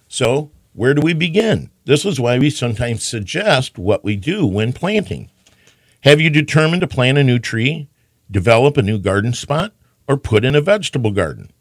So, 0.07 0.51
where 0.73 0.93
do 0.93 1.01
we 1.01 1.13
begin? 1.15 1.71
This 1.85 2.05
is 2.05 2.19
why 2.19 2.37
we 2.37 2.51
sometimes 2.51 3.03
suggest 3.03 3.79
what 3.79 4.03
we 4.03 4.15
do 4.15 4.45
when 4.45 4.71
planting. 4.71 5.31
Have 6.01 6.21
you 6.21 6.29
determined 6.29 6.81
to 6.81 6.87
plant 6.87 7.17
a 7.17 7.23
new 7.23 7.39
tree, 7.39 7.89
develop 8.29 8.77
a 8.77 8.83
new 8.83 8.99
garden 8.99 9.33
spot? 9.33 9.73
Or 10.07 10.17
put 10.17 10.45
in 10.45 10.55
a 10.55 10.61
vegetable 10.61 11.11
garden. 11.11 11.51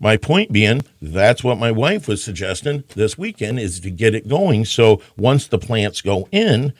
My 0.00 0.16
point 0.16 0.52
being, 0.52 0.82
that's 1.02 1.42
what 1.42 1.58
my 1.58 1.72
wife 1.72 2.06
was 2.06 2.22
suggesting 2.22 2.84
this 2.94 3.18
weekend 3.18 3.58
is 3.58 3.80
to 3.80 3.90
get 3.90 4.14
it 4.14 4.28
going 4.28 4.64
so 4.64 5.02
once 5.16 5.46
the 5.46 5.58
plants 5.58 6.00
go 6.00 6.28
in, 6.30 6.72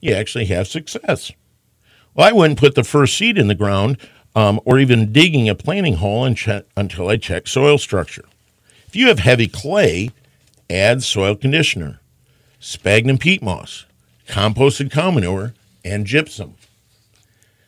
you 0.00 0.12
actually 0.12 0.46
have 0.46 0.66
success. 0.66 1.30
Well, 2.14 2.28
I 2.28 2.32
wouldn't 2.32 2.58
put 2.58 2.74
the 2.74 2.82
first 2.82 3.16
seed 3.16 3.38
in 3.38 3.48
the 3.48 3.54
ground 3.54 3.98
um, 4.34 4.60
or 4.64 4.78
even 4.78 5.12
digging 5.12 5.48
a 5.48 5.54
planting 5.54 5.94
hole 5.94 6.24
until 6.24 7.08
I 7.08 7.16
check 7.16 7.46
soil 7.46 7.78
structure. 7.78 8.24
If 8.88 8.96
you 8.96 9.08
have 9.08 9.20
heavy 9.20 9.48
clay, 9.48 10.10
add 10.68 11.02
soil 11.02 11.36
conditioner, 11.36 12.00
sphagnum 12.58 13.18
peat 13.18 13.42
moss, 13.42 13.86
composted 14.26 14.90
cow 14.90 15.10
manure, 15.10 15.54
and 15.84 16.04
gypsum. 16.04 16.54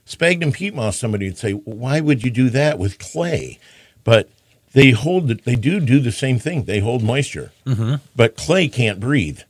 Sphagnum 0.08 0.52
peat 0.52 0.74
moss, 0.74 0.96
somebody 0.96 1.26
would 1.26 1.36
say, 1.36 1.52
why 1.52 2.00
would 2.00 2.24
you 2.24 2.30
do 2.30 2.48
that 2.48 2.78
with 2.78 2.98
clay? 2.98 3.58
But 4.04 4.30
they 4.72 4.92
hold 4.92 5.28
they 5.28 5.54
do 5.54 5.80
do 5.80 6.00
the 6.00 6.12
same 6.12 6.38
thing. 6.38 6.64
They 6.64 6.80
hold 6.80 7.02
moisture, 7.02 7.52
mm-hmm. 7.66 7.96
but 8.16 8.34
clay 8.34 8.68
can't 8.68 9.00
breathe. 9.00 9.40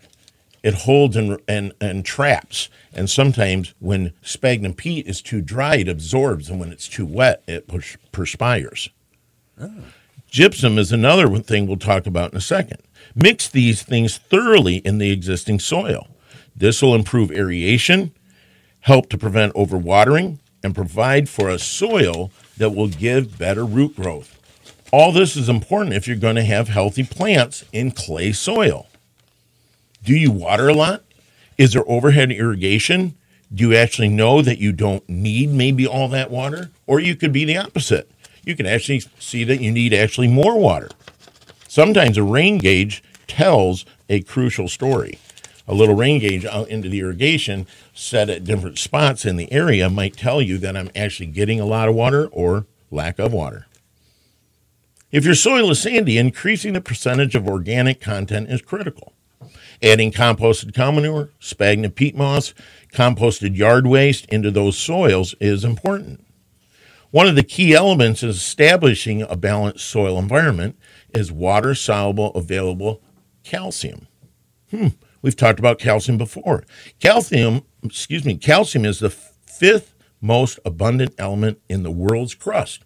It 0.64 0.74
holds 0.74 1.14
and, 1.14 1.40
and 1.46 1.72
and 1.80 2.04
traps. 2.04 2.70
And 2.92 3.08
sometimes 3.08 3.72
when 3.78 4.12
sphagnum 4.20 4.74
peat 4.74 5.06
is 5.06 5.22
too 5.22 5.42
dry, 5.42 5.76
it 5.76 5.88
absorbs, 5.88 6.50
and 6.50 6.58
when 6.58 6.72
it's 6.72 6.88
too 6.88 7.06
wet, 7.06 7.44
it 7.46 7.70
perspires. 8.10 8.90
Oh. 9.60 9.72
Gypsum 10.28 10.76
is 10.76 10.90
another 10.90 11.28
thing 11.38 11.68
we'll 11.68 11.76
talk 11.76 12.04
about 12.04 12.32
in 12.32 12.36
a 12.36 12.40
second. 12.40 12.82
Mix 13.14 13.48
these 13.48 13.84
things 13.84 14.18
thoroughly 14.18 14.78
in 14.78 14.98
the 14.98 15.12
existing 15.12 15.60
soil. 15.60 16.08
This 16.56 16.82
will 16.82 16.96
improve 16.96 17.30
aeration, 17.30 18.12
help 18.80 19.08
to 19.10 19.18
prevent 19.18 19.54
overwatering, 19.54 20.38
and 20.62 20.74
provide 20.74 21.28
for 21.28 21.48
a 21.48 21.58
soil 21.58 22.30
that 22.56 22.70
will 22.70 22.88
give 22.88 23.38
better 23.38 23.64
root 23.64 23.96
growth. 23.96 24.34
All 24.92 25.12
this 25.12 25.36
is 25.36 25.48
important 25.48 25.94
if 25.94 26.08
you're 26.08 26.16
going 26.16 26.36
to 26.36 26.44
have 26.44 26.68
healthy 26.68 27.04
plants 27.04 27.64
in 27.72 27.90
clay 27.90 28.32
soil. 28.32 28.86
Do 30.02 30.14
you 30.14 30.30
water 30.30 30.68
a 30.68 30.74
lot? 30.74 31.04
Is 31.58 31.72
there 31.72 31.88
overhead 31.88 32.32
irrigation? 32.32 33.14
Do 33.54 33.68
you 33.68 33.76
actually 33.76 34.08
know 34.08 34.42
that 34.42 34.58
you 34.58 34.72
don't 34.72 35.06
need 35.08 35.50
maybe 35.50 35.86
all 35.86 36.08
that 36.08 36.30
water? 36.30 36.70
Or 36.86 37.00
you 37.00 37.16
could 37.16 37.32
be 37.32 37.44
the 37.44 37.56
opposite. 37.56 38.10
You 38.44 38.56
can 38.56 38.66
actually 38.66 39.02
see 39.18 39.44
that 39.44 39.60
you 39.60 39.70
need 39.70 39.92
actually 39.92 40.28
more 40.28 40.58
water. 40.58 40.88
Sometimes 41.68 42.16
a 42.16 42.22
rain 42.22 42.58
gauge 42.58 43.02
tells 43.26 43.84
a 44.08 44.22
crucial 44.22 44.68
story 44.68 45.18
a 45.68 45.74
little 45.74 45.94
rain 45.94 46.18
gauge 46.18 46.46
out 46.46 46.68
into 46.68 46.88
the 46.88 47.00
irrigation 47.00 47.66
set 47.94 48.30
at 48.30 48.44
different 48.44 48.78
spots 48.78 49.26
in 49.26 49.36
the 49.36 49.52
area 49.52 49.90
might 49.90 50.16
tell 50.16 50.40
you 50.40 50.56
that 50.58 50.76
I'm 50.76 50.90
actually 50.96 51.26
getting 51.26 51.60
a 51.60 51.66
lot 51.66 51.88
of 51.88 51.94
water 51.94 52.26
or 52.28 52.66
lack 52.90 53.18
of 53.18 53.32
water. 53.32 53.66
If 55.12 55.24
your 55.24 55.34
soil 55.34 55.70
is 55.70 55.80
sandy, 55.80 56.18
increasing 56.18 56.72
the 56.72 56.80
percentage 56.80 57.34
of 57.34 57.46
organic 57.46 58.00
content 58.00 58.50
is 58.50 58.62
critical. 58.62 59.12
Adding 59.82 60.10
composted 60.10 60.74
cow 60.74 60.90
manure, 60.90 61.30
sphagnum 61.38 61.92
peat 61.92 62.16
moss, 62.16 62.52
composted 62.92 63.56
yard 63.56 63.86
waste 63.86 64.24
into 64.26 64.50
those 64.50 64.76
soils 64.76 65.34
is 65.38 65.64
important. 65.64 66.24
One 67.10 67.26
of 67.26 67.36
the 67.36 67.42
key 67.42 67.74
elements 67.74 68.22
in 68.22 68.28
establishing 68.28 69.22
a 69.22 69.36
balanced 69.36 69.86
soil 69.86 70.18
environment 70.18 70.78
is 71.14 71.32
water 71.32 71.74
soluble 71.74 72.32
available 72.34 73.00
calcium. 73.44 74.08
Hmm. 74.70 74.88
We've 75.22 75.36
talked 75.36 75.58
about 75.58 75.78
calcium 75.78 76.18
before. 76.18 76.64
Calcium, 77.00 77.62
excuse 77.82 78.24
me, 78.24 78.36
calcium 78.36 78.84
is 78.84 79.00
the 79.00 79.10
fifth 79.10 79.94
most 80.20 80.58
abundant 80.64 81.14
element 81.18 81.60
in 81.68 81.82
the 81.82 81.90
world's 81.90 82.34
crust. 82.34 82.84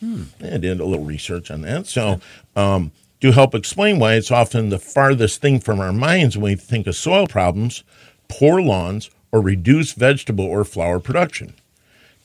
Hmm. 0.00 0.24
I 0.42 0.56
did 0.56 0.80
a 0.80 0.84
little 0.84 1.04
research 1.04 1.50
on 1.50 1.62
that. 1.62 1.86
So, 1.86 2.20
um, 2.56 2.92
to 3.20 3.32
help 3.32 3.54
explain 3.54 3.98
why 3.98 4.14
it's 4.14 4.30
often 4.30 4.70
the 4.70 4.78
farthest 4.78 5.42
thing 5.42 5.60
from 5.60 5.78
our 5.78 5.92
minds 5.92 6.36
when 6.36 6.52
we 6.52 6.56
think 6.56 6.86
of 6.86 6.96
soil 6.96 7.26
problems, 7.26 7.84
poor 8.28 8.62
lawns, 8.62 9.10
or 9.30 9.42
reduced 9.42 9.96
vegetable 9.96 10.44
or 10.44 10.64
flower 10.64 10.98
production. 10.98 11.54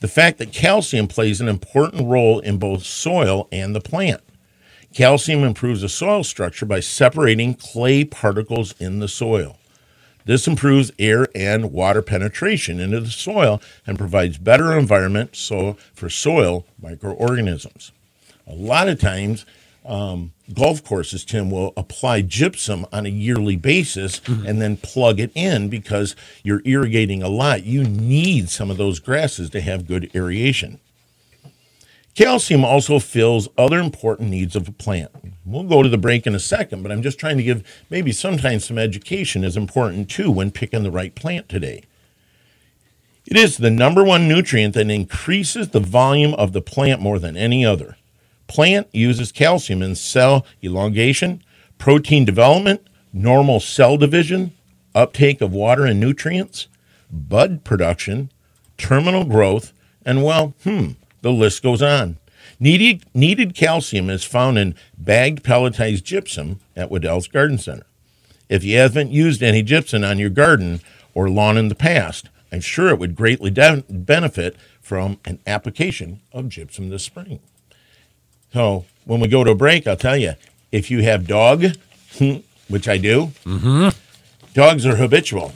The 0.00 0.08
fact 0.08 0.38
that 0.38 0.52
calcium 0.52 1.06
plays 1.06 1.40
an 1.40 1.48
important 1.48 2.08
role 2.08 2.40
in 2.40 2.58
both 2.58 2.84
soil 2.84 3.48
and 3.52 3.74
the 3.74 3.80
plant. 3.80 4.22
Calcium 4.96 5.44
improves 5.44 5.82
the 5.82 5.90
soil 5.90 6.24
structure 6.24 6.64
by 6.64 6.80
separating 6.80 7.52
clay 7.52 8.02
particles 8.02 8.74
in 8.80 8.98
the 8.98 9.08
soil. 9.08 9.58
This 10.24 10.48
improves 10.48 10.90
air 10.98 11.28
and 11.34 11.70
water 11.70 12.00
penetration 12.00 12.80
into 12.80 13.00
the 13.00 13.10
soil 13.10 13.60
and 13.86 13.98
provides 13.98 14.38
better 14.38 14.72
environment 14.72 15.36
so, 15.36 15.74
for 15.92 16.08
soil 16.08 16.64
microorganisms. 16.80 17.92
A 18.46 18.54
lot 18.54 18.88
of 18.88 18.98
times, 18.98 19.44
um, 19.84 20.32
golf 20.54 20.82
courses, 20.82 21.26
Tim, 21.26 21.50
will 21.50 21.74
apply 21.76 22.22
gypsum 22.22 22.86
on 22.90 23.04
a 23.04 23.10
yearly 23.10 23.56
basis 23.56 24.20
mm-hmm. 24.20 24.46
and 24.46 24.62
then 24.62 24.78
plug 24.78 25.20
it 25.20 25.30
in 25.34 25.68
because 25.68 26.16
you're 26.42 26.62
irrigating 26.64 27.22
a 27.22 27.28
lot. 27.28 27.64
You 27.64 27.84
need 27.84 28.48
some 28.48 28.70
of 28.70 28.78
those 28.78 28.98
grasses 28.98 29.50
to 29.50 29.60
have 29.60 29.86
good 29.86 30.10
aeration. 30.14 30.80
Calcium 32.16 32.64
also 32.64 32.98
fills 32.98 33.46
other 33.58 33.78
important 33.78 34.30
needs 34.30 34.56
of 34.56 34.66
a 34.66 34.72
plant. 34.72 35.10
We'll 35.44 35.64
go 35.64 35.82
to 35.82 35.88
the 35.90 35.98
break 35.98 36.26
in 36.26 36.34
a 36.34 36.40
second, 36.40 36.82
but 36.82 36.90
I'm 36.90 37.02
just 37.02 37.18
trying 37.18 37.36
to 37.36 37.42
give 37.42 37.62
maybe 37.90 38.10
sometimes 38.10 38.64
some 38.64 38.78
education 38.78 39.44
is 39.44 39.54
important 39.54 40.08
too 40.08 40.30
when 40.30 40.50
picking 40.50 40.82
the 40.82 40.90
right 40.90 41.14
plant 41.14 41.46
today. 41.46 41.84
It 43.26 43.36
is 43.36 43.58
the 43.58 43.70
number 43.70 44.02
one 44.02 44.26
nutrient 44.26 44.72
that 44.74 44.90
increases 44.90 45.68
the 45.68 45.80
volume 45.80 46.32
of 46.34 46.52
the 46.52 46.62
plant 46.62 47.02
more 47.02 47.18
than 47.18 47.36
any 47.36 47.66
other. 47.66 47.98
Plant 48.46 48.88
uses 48.92 49.30
calcium 49.30 49.82
in 49.82 49.94
cell 49.94 50.46
elongation, 50.64 51.42
protein 51.76 52.24
development, 52.24 52.80
normal 53.12 53.60
cell 53.60 53.98
division, 53.98 54.52
uptake 54.94 55.42
of 55.42 55.52
water 55.52 55.84
and 55.84 56.00
nutrients, 56.00 56.68
bud 57.10 57.62
production, 57.62 58.30
terminal 58.78 59.24
growth, 59.24 59.74
and 60.02 60.24
well, 60.24 60.54
hmm, 60.62 60.92
the 61.26 61.32
list 61.32 61.60
goes 61.60 61.82
on. 61.82 62.18
Needed, 62.60 63.04
needed 63.12 63.56
calcium 63.56 64.08
is 64.10 64.22
found 64.22 64.58
in 64.58 64.76
bagged 64.96 65.42
pelletized 65.42 66.04
gypsum 66.04 66.60
at 66.76 66.88
Wedel's 66.88 67.26
Garden 67.26 67.58
Center. 67.58 67.84
If 68.48 68.62
you 68.62 68.78
haven't 68.78 69.10
used 69.10 69.42
any 69.42 69.64
gypsum 69.64 70.04
on 70.04 70.20
your 70.20 70.30
garden 70.30 70.82
or 71.14 71.28
lawn 71.28 71.56
in 71.56 71.66
the 71.66 71.74
past, 71.74 72.28
I'm 72.52 72.60
sure 72.60 72.90
it 72.90 73.00
would 73.00 73.16
greatly 73.16 73.50
de- 73.50 73.82
benefit 73.90 74.56
from 74.80 75.18
an 75.24 75.40
application 75.48 76.20
of 76.32 76.48
gypsum 76.48 76.90
this 76.90 77.02
spring. 77.02 77.40
So 78.52 78.84
when 79.04 79.18
we 79.18 79.26
go 79.26 79.42
to 79.42 79.50
a 79.50 79.56
break, 79.56 79.88
I'll 79.88 79.96
tell 79.96 80.16
you 80.16 80.34
if 80.70 80.92
you 80.92 81.02
have 81.02 81.26
dog, 81.26 81.64
which 82.68 82.86
I 82.86 82.98
do, 82.98 83.32
mm-hmm. 83.44 83.88
dogs 84.54 84.86
are 84.86 84.94
habitual. 84.94 85.54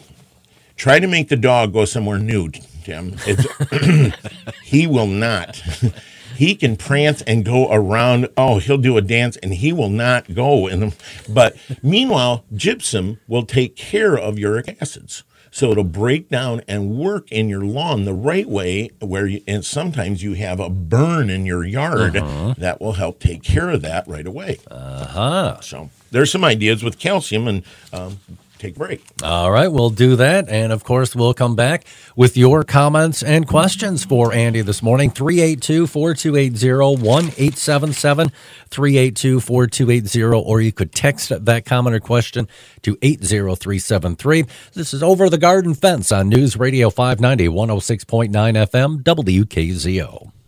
Try 0.74 0.98
to 0.98 1.06
make 1.06 1.28
the 1.28 1.36
dog 1.36 1.72
go 1.72 1.84
somewhere 1.84 2.18
new 2.18 2.48
Tim. 2.90 4.12
he 4.64 4.86
will 4.86 5.06
not. 5.06 5.62
he 6.36 6.54
can 6.54 6.76
prance 6.76 7.22
and 7.22 7.44
go 7.44 7.70
around. 7.70 8.28
Oh, 8.36 8.58
he'll 8.58 8.78
do 8.78 8.96
a 8.96 9.02
dance 9.02 9.36
and 9.36 9.54
he 9.54 9.72
will 9.72 9.90
not 9.90 10.34
go 10.34 10.66
in 10.66 10.80
them. 10.80 10.92
But 11.28 11.56
meanwhile, 11.82 12.44
gypsum 12.54 13.20
will 13.28 13.44
take 13.44 13.76
care 13.76 14.18
of 14.18 14.38
uric 14.38 14.76
acids. 14.80 15.22
So 15.52 15.72
it'll 15.72 15.84
break 15.84 16.28
down 16.28 16.62
and 16.68 16.96
work 16.96 17.30
in 17.32 17.48
your 17.48 17.64
lawn 17.64 18.04
the 18.04 18.14
right 18.14 18.48
way 18.48 18.90
where 19.00 19.26
you, 19.26 19.42
and 19.48 19.64
sometimes 19.64 20.22
you 20.22 20.34
have 20.34 20.60
a 20.60 20.70
burn 20.70 21.28
in 21.28 21.44
your 21.44 21.64
yard 21.64 22.16
uh-huh. 22.16 22.54
that 22.58 22.80
will 22.80 22.92
help 22.92 23.18
take 23.18 23.42
care 23.42 23.68
of 23.68 23.82
that 23.82 24.06
right 24.06 24.26
away. 24.26 24.58
Uh-huh. 24.70 25.60
So 25.60 25.90
there's 26.12 26.30
some 26.30 26.44
ideas 26.44 26.84
with 26.84 27.00
calcium 27.00 27.48
and 27.48 27.64
um, 27.92 28.20
take 28.60 28.76
a 28.76 28.78
break. 28.78 29.02
All 29.22 29.50
right, 29.50 29.68
we'll 29.68 29.90
do 29.90 30.16
that. 30.16 30.48
And 30.48 30.72
of 30.72 30.84
course, 30.84 31.16
we'll 31.16 31.34
come 31.34 31.56
back 31.56 31.84
with 32.14 32.36
your 32.36 32.62
comments 32.62 33.22
and 33.22 33.46
questions 33.46 34.04
for 34.04 34.32
Andy 34.32 34.60
this 34.60 34.82
morning. 34.82 35.10
382 35.10 35.86
4280 35.86 37.02
1 37.02 37.24
877 37.24 38.32
382 38.68 39.40
4280, 39.40 40.22
or 40.22 40.60
you 40.60 40.72
could 40.72 40.92
text 40.92 41.32
that 41.44 41.64
comment 41.64 41.96
or 41.96 42.00
question 42.00 42.46
to 42.82 42.96
80373. 43.02 44.44
This 44.74 44.94
is 44.94 45.02
Over 45.02 45.28
the 45.28 45.38
Garden 45.38 45.74
Fence 45.74 46.12
on 46.12 46.28
News 46.28 46.56
Radio 46.56 46.90
590 46.90 47.48
106.9 47.48 48.30
FM 48.30 49.02
WKZO. 49.02 50.39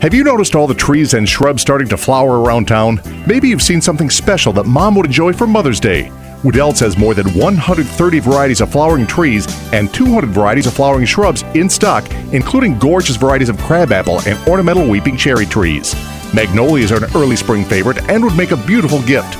Have 0.00 0.14
you 0.14 0.22
noticed 0.22 0.54
all 0.54 0.68
the 0.68 0.74
trees 0.74 1.14
and 1.14 1.28
shrubs 1.28 1.60
starting 1.60 1.88
to 1.88 1.96
flower 1.96 2.40
around 2.40 2.68
town? 2.68 3.00
Maybe 3.26 3.48
you've 3.48 3.60
seen 3.60 3.80
something 3.80 4.10
special 4.10 4.52
that 4.52 4.62
mom 4.62 4.94
would 4.94 5.06
enjoy 5.06 5.32
for 5.32 5.48
Mother's 5.48 5.80
Day. 5.80 6.12
Wedel's 6.44 6.78
has 6.78 6.96
more 6.96 7.14
than 7.14 7.26
130 7.34 8.20
varieties 8.20 8.60
of 8.60 8.70
flowering 8.70 9.08
trees 9.08 9.48
and 9.72 9.92
200 9.92 10.30
varieties 10.30 10.68
of 10.68 10.74
flowering 10.74 11.04
shrubs 11.04 11.42
in 11.56 11.68
stock, 11.68 12.08
including 12.32 12.78
gorgeous 12.78 13.16
varieties 13.16 13.48
of 13.48 13.58
crabapple 13.58 14.20
and 14.20 14.38
ornamental 14.46 14.88
weeping 14.88 15.16
cherry 15.16 15.46
trees. 15.46 15.96
Magnolias 16.32 16.92
are 16.92 17.04
an 17.04 17.10
early 17.16 17.34
spring 17.34 17.64
favorite 17.64 18.08
and 18.08 18.22
would 18.22 18.36
make 18.36 18.52
a 18.52 18.66
beautiful 18.68 19.02
gift. 19.02 19.36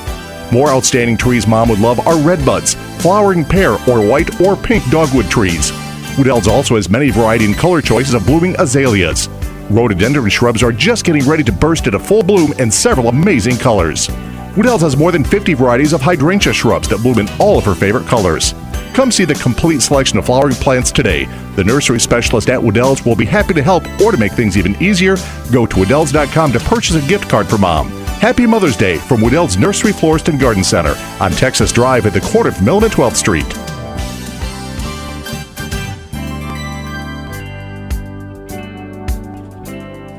More 0.51 0.67
outstanding 0.67 1.15
trees 1.15 1.47
mom 1.47 1.69
would 1.69 1.79
love 1.79 1.99
are 1.99 2.15
redbuds, 2.15 2.75
flowering 3.01 3.45
pear 3.45 3.75
or 3.87 4.05
white 4.05 4.41
or 4.41 4.57
pink 4.57 4.83
dogwood 4.89 5.31
trees. 5.31 5.71
Wedel's 6.17 6.49
also 6.49 6.75
has 6.75 6.89
many 6.89 7.11
variety 7.11 7.45
and 7.45 7.55
color 7.55 7.81
choices 7.81 8.13
of 8.13 8.25
blooming 8.25 8.57
azaleas. 8.59 9.29
Rhododendron 9.69 10.29
shrubs 10.29 10.63
are 10.63 10.71
just 10.71 11.05
getting 11.05 11.27
ready 11.27 11.43
to 11.43 11.51
burst 11.51 11.85
into 11.85 11.99
full 11.99 12.23
bloom 12.23 12.53
in 12.53 12.71
several 12.71 13.07
amazing 13.07 13.57
colors. 13.57 14.09
Wedel's 14.57 14.81
has 14.81 14.97
more 14.97 15.11
than 15.11 15.23
50 15.23 15.53
varieties 15.53 15.93
of 15.93 16.01
hydrangea 16.01 16.53
shrubs 16.53 16.89
that 16.89 17.03
bloom 17.03 17.19
in 17.19 17.29
all 17.39 17.57
of 17.57 17.65
her 17.65 17.75
favorite 17.75 18.07
colors. 18.07 18.55
Come 18.93 19.11
see 19.11 19.25
the 19.25 19.35
complete 19.35 19.81
selection 19.81 20.17
of 20.17 20.25
flowering 20.25 20.55
plants 20.55 20.91
today. 20.91 21.25
The 21.55 21.63
nursery 21.63 21.99
specialist 21.99 22.49
at 22.49 22.59
Wedel's 22.59 23.05
will 23.05 23.15
be 23.15 23.25
happy 23.25 23.53
to 23.53 23.61
help 23.61 23.87
or 24.01 24.11
to 24.11 24.17
make 24.17 24.31
things 24.31 24.57
even 24.57 24.75
easier. 24.81 25.17
Go 25.51 25.65
to 25.67 25.75
Wedel's.com 25.79 26.51
to 26.51 26.59
purchase 26.61 26.95
a 26.95 27.07
gift 27.07 27.29
card 27.29 27.47
for 27.47 27.59
mom. 27.59 27.89
Happy 28.19 28.47
Mother's 28.47 28.75
Day 28.75 28.97
from 28.97 29.21
Wedel's 29.21 29.57
Nursery 29.57 29.93
Florist 29.93 30.27
and 30.29 30.39
Garden 30.39 30.63
Center 30.63 30.95
on 31.21 31.31
Texas 31.31 31.71
Drive 31.71 32.07
at 32.07 32.13
the 32.13 32.21
corner 32.21 32.49
of 32.49 32.55
Milham 32.55 32.83
and 32.83 32.91
12th 32.91 33.15
Street. 33.15 33.68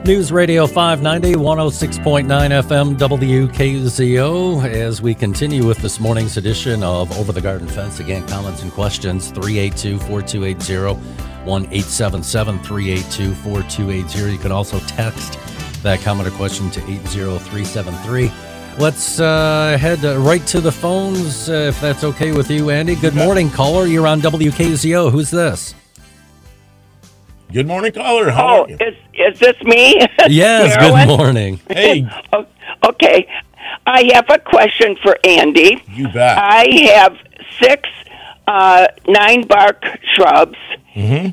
News 0.06 0.32
Radio 0.32 0.66
590, 0.66 1.34
106.9 1.34 2.24
FM, 2.26 2.96
WKZO. 2.96 4.64
As 4.64 5.02
we 5.02 5.14
continue 5.14 5.66
with 5.66 5.76
this 5.76 6.00
morning's 6.00 6.38
edition 6.38 6.82
of 6.82 7.16
Over 7.18 7.32
the 7.32 7.40
Garden 7.42 7.68
Fence, 7.68 8.00
again, 8.00 8.26
comments 8.26 8.62
and 8.62 8.72
questions 8.72 9.30
382 9.30 9.98
4280 9.98 10.98
1 11.44 11.62
877 11.64 12.58
382 12.60 13.34
4280. 13.34 14.32
You 14.32 14.38
can 14.38 14.52
also 14.52 14.78
text 14.80 15.38
that 15.82 16.00
comment 16.00 16.26
or 16.26 16.32
question 16.32 16.70
to 16.70 16.80
80373. 16.80 18.32
Let's 18.78 19.20
uh, 19.20 19.76
head 19.78 20.02
uh, 20.02 20.16
right 20.18 20.44
to 20.46 20.62
the 20.62 20.72
phones, 20.72 21.50
uh, 21.50 21.68
if 21.68 21.78
that's 21.78 22.04
okay 22.04 22.32
with 22.32 22.50
you, 22.50 22.70
Andy. 22.70 22.94
Good 22.96 23.14
morning, 23.14 23.50
caller. 23.50 23.84
You're 23.84 24.06
on 24.06 24.22
WKZO. 24.22 25.12
Who's 25.12 25.30
this? 25.30 25.74
Good 27.52 27.66
morning, 27.66 27.92
caller. 27.92 28.30
How 28.30 28.58
Oh, 28.60 28.64
are 28.64 28.68
you? 28.70 28.76
is 28.80 28.94
is 29.14 29.38
this 29.40 29.60
me? 29.62 30.00
Yes, 30.28 30.76
Marilyn? 30.76 31.08
good 31.08 31.18
morning. 31.18 31.60
Hey, 31.68 32.06
Okay, 32.84 33.28
I 33.86 34.10
have 34.14 34.30
a 34.30 34.38
question 34.38 34.96
for 35.02 35.18
Andy. 35.24 35.82
you 35.88 36.08
bet. 36.08 36.38
I 36.38 36.66
have 36.94 37.16
six 37.60 37.88
uh, 38.46 38.86
nine 39.08 39.46
bark 39.46 39.84
shrubs, 40.14 40.58
Mm-hmm. 40.94 41.30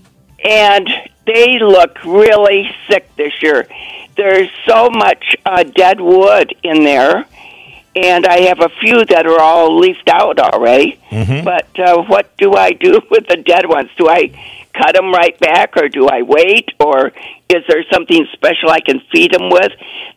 and 0.48 0.90
they 1.26 1.60
look 1.60 2.04
really 2.06 2.70
sick 2.90 3.10
this 3.16 3.34
year. 3.42 3.68
There's 4.16 4.50
so 4.68 4.90
much 4.90 5.36
uh, 5.46 5.64
dead 5.64 6.00
wood 6.02 6.56
in 6.64 6.84
there, 6.84 7.26
and 7.96 8.26
I 8.26 8.42
have 8.42 8.60
a 8.62 8.70
few 8.82 9.04
that 9.06 9.26
are 9.26 9.40
all 9.40 9.78
leafed 9.80 10.10
out 10.10 10.40
already. 10.40 11.00
Mm-hmm. 11.12 11.44
But 11.44 11.68
uh, 11.80 12.04
what 12.04 12.36
do 12.38 12.54
I 12.56 12.72
do 12.74 13.02
with 13.12 13.28
the 13.28 13.38
dead 13.38 13.68
ones? 13.68 13.90
Do 13.98 14.08
I 14.10 14.32
cut 14.80 14.96
them 14.96 15.12
right 15.12 15.38
back, 15.40 15.76
or 15.78 15.90
do 15.90 16.08
I 16.08 16.22
wait, 16.22 16.70
or 16.80 17.12
is 17.50 17.64
there 17.68 17.84
something 17.92 18.26
special 18.34 18.70
I 18.70 18.80
can 18.80 19.02
feed 19.12 19.34
them 19.34 19.50
with? 19.50 19.72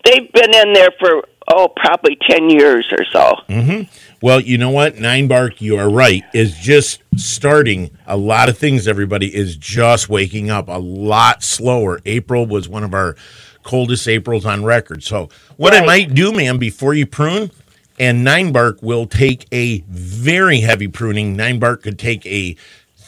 They've 0.04 0.30
been 0.32 0.54
in 0.54 0.72
there 0.72 0.90
for 0.98 1.24
oh, 1.52 1.68
probably 1.68 2.16
ten 2.28 2.50
years 2.50 2.92
or 2.92 3.04
so. 3.12 3.34
Mm-hmm. 3.48 3.82
Well, 4.22 4.40
you 4.40 4.58
know 4.58 4.70
what? 4.70 4.98
Nine 4.98 5.28
Bark, 5.28 5.60
you 5.60 5.78
are 5.78 5.88
right, 5.88 6.22
is 6.34 6.56
just 6.56 7.02
starting. 7.16 7.90
A 8.06 8.16
lot 8.16 8.48
of 8.48 8.58
things, 8.58 8.86
everybody, 8.86 9.34
is 9.34 9.56
just 9.56 10.08
waking 10.08 10.50
up 10.50 10.68
a 10.68 10.78
lot 10.78 11.42
slower. 11.42 12.00
April 12.04 12.46
was 12.46 12.68
one 12.68 12.84
of 12.84 12.92
our 12.94 13.16
coldest 13.62 14.08
Aprils 14.08 14.44
on 14.44 14.64
record. 14.64 15.02
So, 15.02 15.28
what 15.56 15.74
I 15.74 15.84
might 15.84 16.14
do, 16.14 16.32
ma'am, 16.32 16.58
before 16.58 16.94
you 16.94 17.06
prune, 17.06 17.50
and 17.98 18.24
Nine 18.24 18.50
Bark 18.52 18.82
will 18.82 19.06
take 19.06 19.46
a 19.52 19.80
very 19.88 20.60
heavy 20.60 20.88
pruning. 20.88 21.36
Nine 21.36 21.58
Bark 21.58 21.82
could 21.82 21.98
take 21.98 22.24
a 22.26 22.56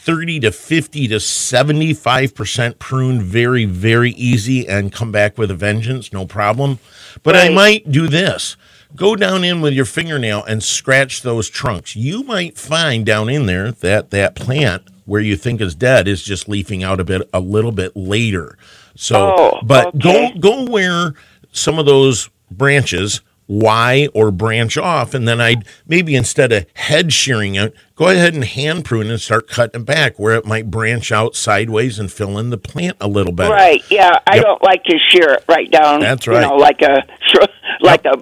30 0.03 0.41
to 0.41 0.51
50 0.51 1.07
to 1.07 1.15
75% 1.15 2.79
prune 2.79 3.21
very, 3.21 3.63
very 3.65 4.11
easy 4.11 4.67
and 4.67 4.91
come 4.91 5.11
back 5.11 5.37
with 5.37 5.49
a 5.49 5.55
vengeance, 5.55 6.11
no 6.11 6.25
problem. 6.25 6.79
But 7.23 7.35
I 7.37 7.49
might 7.49 7.89
do 7.89 8.07
this 8.07 8.57
go 8.95 9.15
down 9.15 9.43
in 9.43 9.61
with 9.61 9.73
your 9.73 9.85
fingernail 9.85 10.43
and 10.43 10.63
scratch 10.63 11.21
those 11.21 11.49
trunks. 11.49 11.95
You 11.95 12.23
might 12.23 12.57
find 12.57 13.05
down 13.05 13.29
in 13.29 13.45
there 13.45 13.71
that 13.71 14.11
that 14.11 14.35
plant 14.35 14.83
where 15.05 15.21
you 15.21 15.35
think 15.35 15.61
is 15.61 15.75
dead 15.75 16.07
is 16.07 16.23
just 16.23 16.47
leafing 16.47 16.83
out 16.83 16.99
a 16.99 17.03
bit 17.03 17.27
a 17.33 17.39
little 17.39 17.71
bit 17.71 17.95
later. 17.95 18.57
So, 18.95 19.35
Oh, 19.37 19.59
but 19.63 19.87
okay. 19.87 19.99
go 19.99 20.39
go 20.39 20.71
where 20.71 21.13
some 21.51 21.79
of 21.79 21.85
those 21.85 22.29
branches 22.51 23.21
Y 23.47 24.07
or 24.13 24.31
branch 24.31 24.77
off, 24.77 25.13
and 25.13 25.27
then 25.27 25.41
I'd 25.41 25.65
maybe 25.87 26.15
instead 26.15 26.51
of 26.51 26.65
head 26.75 27.11
shearing 27.11 27.55
it, 27.55 27.73
go 27.95 28.07
ahead 28.07 28.33
and 28.33 28.43
hand 28.45 28.85
prune 28.85 29.09
and 29.11 29.19
start 29.19 29.47
cutting 29.49 29.81
it 29.81 29.85
back 29.85 30.17
where 30.17 30.35
it 30.35 30.45
might 30.45 30.71
branch 30.71 31.11
out 31.11 31.35
sideways 31.35 31.99
and 31.99 32.11
fill 32.11 32.37
in 32.39 32.49
the 32.51 32.57
plant 32.57 32.95
a 33.01 33.07
little 33.07 33.33
bit. 33.33 33.49
Right? 33.49 33.83
Yeah, 33.89 34.17
I 34.27 34.35
Yep. 34.37 34.45
don't 34.45 34.63
like 34.63 34.83
to 34.85 34.97
shear 35.09 35.33
it 35.33 35.43
right 35.49 35.69
down. 35.69 35.99
That's 35.99 36.25
You 36.25 36.33
right. 36.33 36.41
know, 36.41 36.55
like 36.55 36.81
a 36.81 37.03
like 37.81 38.05
a. 38.05 38.13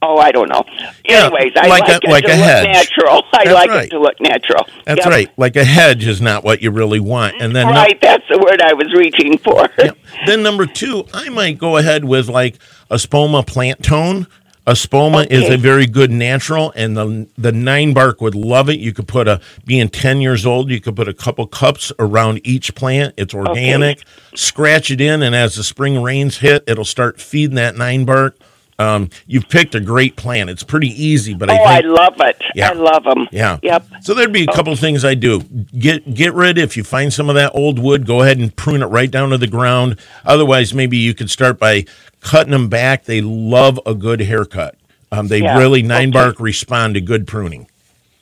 Oh, 0.00 0.16
I 0.16 0.30
don't 0.30 0.48
know. 0.48 0.62
Yeah, 1.08 1.24
Anyways, 1.26 1.52
I 1.56 1.66
like 1.66 1.80
like, 1.82 1.90
a- 1.90 2.06
it 2.06 2.10
like 2.10 2.24
to 2.24 2.30
a 2.30 2.36
look 2.36 2.44
hedge. 2.44 2.66
natural. 2.68 3.24
I 3.32 3.44
That's 3.44 3.54
like 3.54 3.70
right. 3.70 3.84
it 3.86 3.90
to 3.90 3.98
look 3.98 4.14
natural. 4.20 4.64
That's 4.84 4.98
Yep. 4.98 5.06
right. 5.08 5.28
Like 5.36 5.56
a 5.56 5.64
hedge 5.64 6.06
is 6.06 6.20
not 6.20 6.44
what 6.44 6.62
you 6.62 6.70
really 6.70 7.00
want. 7.00 7.34
And 7.40 7.54
then 7.54 7.66
Right, 7.66 8.00
that's 8.00 8.22
the 8.30 8.38
word 8.38 8.62
I 8.62 8.74
was 8.74 8.92
reaching 8.94 9.38
for. 9.38 9.68
Yep. 9.76 9.98
Then 10.26 10.44
number 10.44 10.66
two, 10.66 11.04
I 11.12 11.30
might 11.30 11.58
go 11.58 11.78
ahead 11.78 12.04
with 12.04 12.28
like 12.28 12.58
Espoma 12.92 13.44
Plant-tone. 13.44 14.28
Espoma 14.68 15.26
is 15.30 15.48
a 15.48 15.56
very 15.56 15.86
good 15.86 16.10
natural, 16.10 16.72
and 16.76 16.94
the 16.94 17.26
the 17.38 17.52
nine 17.52 17.94
bark 17.94 18.20
would 18.20 18.34
love 18.34 18.68
it. 18.68 18.78
You 18.78 18.92
could 18.92 19.08
put 19.08 19.26
a 19.26 19.40
being 19.64 19.88
ten 19.88 20.20
years 20.20 20.44
old, 20.44 20.68
you 20.70 20.78
could 20.78 20.94
put 20.94 21.08
a 21.08 21.14
couple 21.14 21.46
cups 21.46 21.90
around 21.98 22.42
each 22.44 22.74
plant. 22.74 23.14
It's 23.16 23.32
organic. 23.32 24.02
Scratch 24.34 24.90
it 24.90 25.00
in, 25.00 25.22
and 25.22 25.34
as 25.34 25.54
the 25.54 25.64
spring 25.64 26.02
rains 26.02 26.38
hit, 26.38 26.64
it'll 26.66 26.84
start 26.84 27.18
feeding 27.18 27.56
that 27.56 27.76
nine 27.76 28.04
bark. 28.04 28.36
Um, 28.80 29.10
you've 29.26 29.48
picked 29.48 29.74
a 29.74 29.80
great 29.80 30.14
plan. 30.14 30.48
It's 30.48 30.62
pretty 30.62 30.88
easy, 30.88 31.34
but 31.34 31.50
oh, 31.50 31.54
I 31.54 31.78
I 31.78 31.80
love 31.80 32.14
it. 32.20 32.40
Yeah. 32.54 32.70
I 32.70 32.72
love 32.74 33.02
them. 33.04 33.26
yeah. 33.32 33.58
Yep. 33.62 33.86
So 34.02 34.14
there'd 34.14 34.32
be 34.32 34.44
a 34.44 34.52
couple 34.52 34.72
of 34.72 34.78
things 34.78 35.04
I 35.04 35.14
do. 35.14 35.40
Get 35.76 36.14
get 36.14 36.32
rid 36.32 36.58
if 36.58 36.76
you 36.76 36.84
find 36.84 37.12
some 37.12 37.28
of 37.28 37.34
that 37.34 37.52
old 37.54 37.80
wood, 37.80 38.06
go 38.06 38.22
ahead 38.22 38.38
and 38.38 38.54
prune 38.54 38.82
it 38.82 38.86
right 38.86 39.10
down 39.10 39.30
to 39.30 39.38
the 39.38 39.48
ground. 39.48 39.98
Otherwise, 40.24 40.72
maybe 40.74 40.96
you 40.96 41.12
could 41.12 41.28
start 41.28 41.58
by 41.58 41.86
cutting 42.20 42.52
them 42.52 42.68
back. 42.68 43.04
They 43.04 43.20
love 43.20 43.80
a 43.84 43.94
good 43.94 44.20
haircut. 44.20 44.76
Um, 45.10 45.26
they 45.28 45.40
Yeah, 45.42 45.58
really 45.58 45.82
nine 45.82 46.10
okay. 46.10 46.18
bark 46.18 46.38
respond 46.40 46.94
to 46.94 47.00
good 47.00 47.26
pruning. 47.26 47.66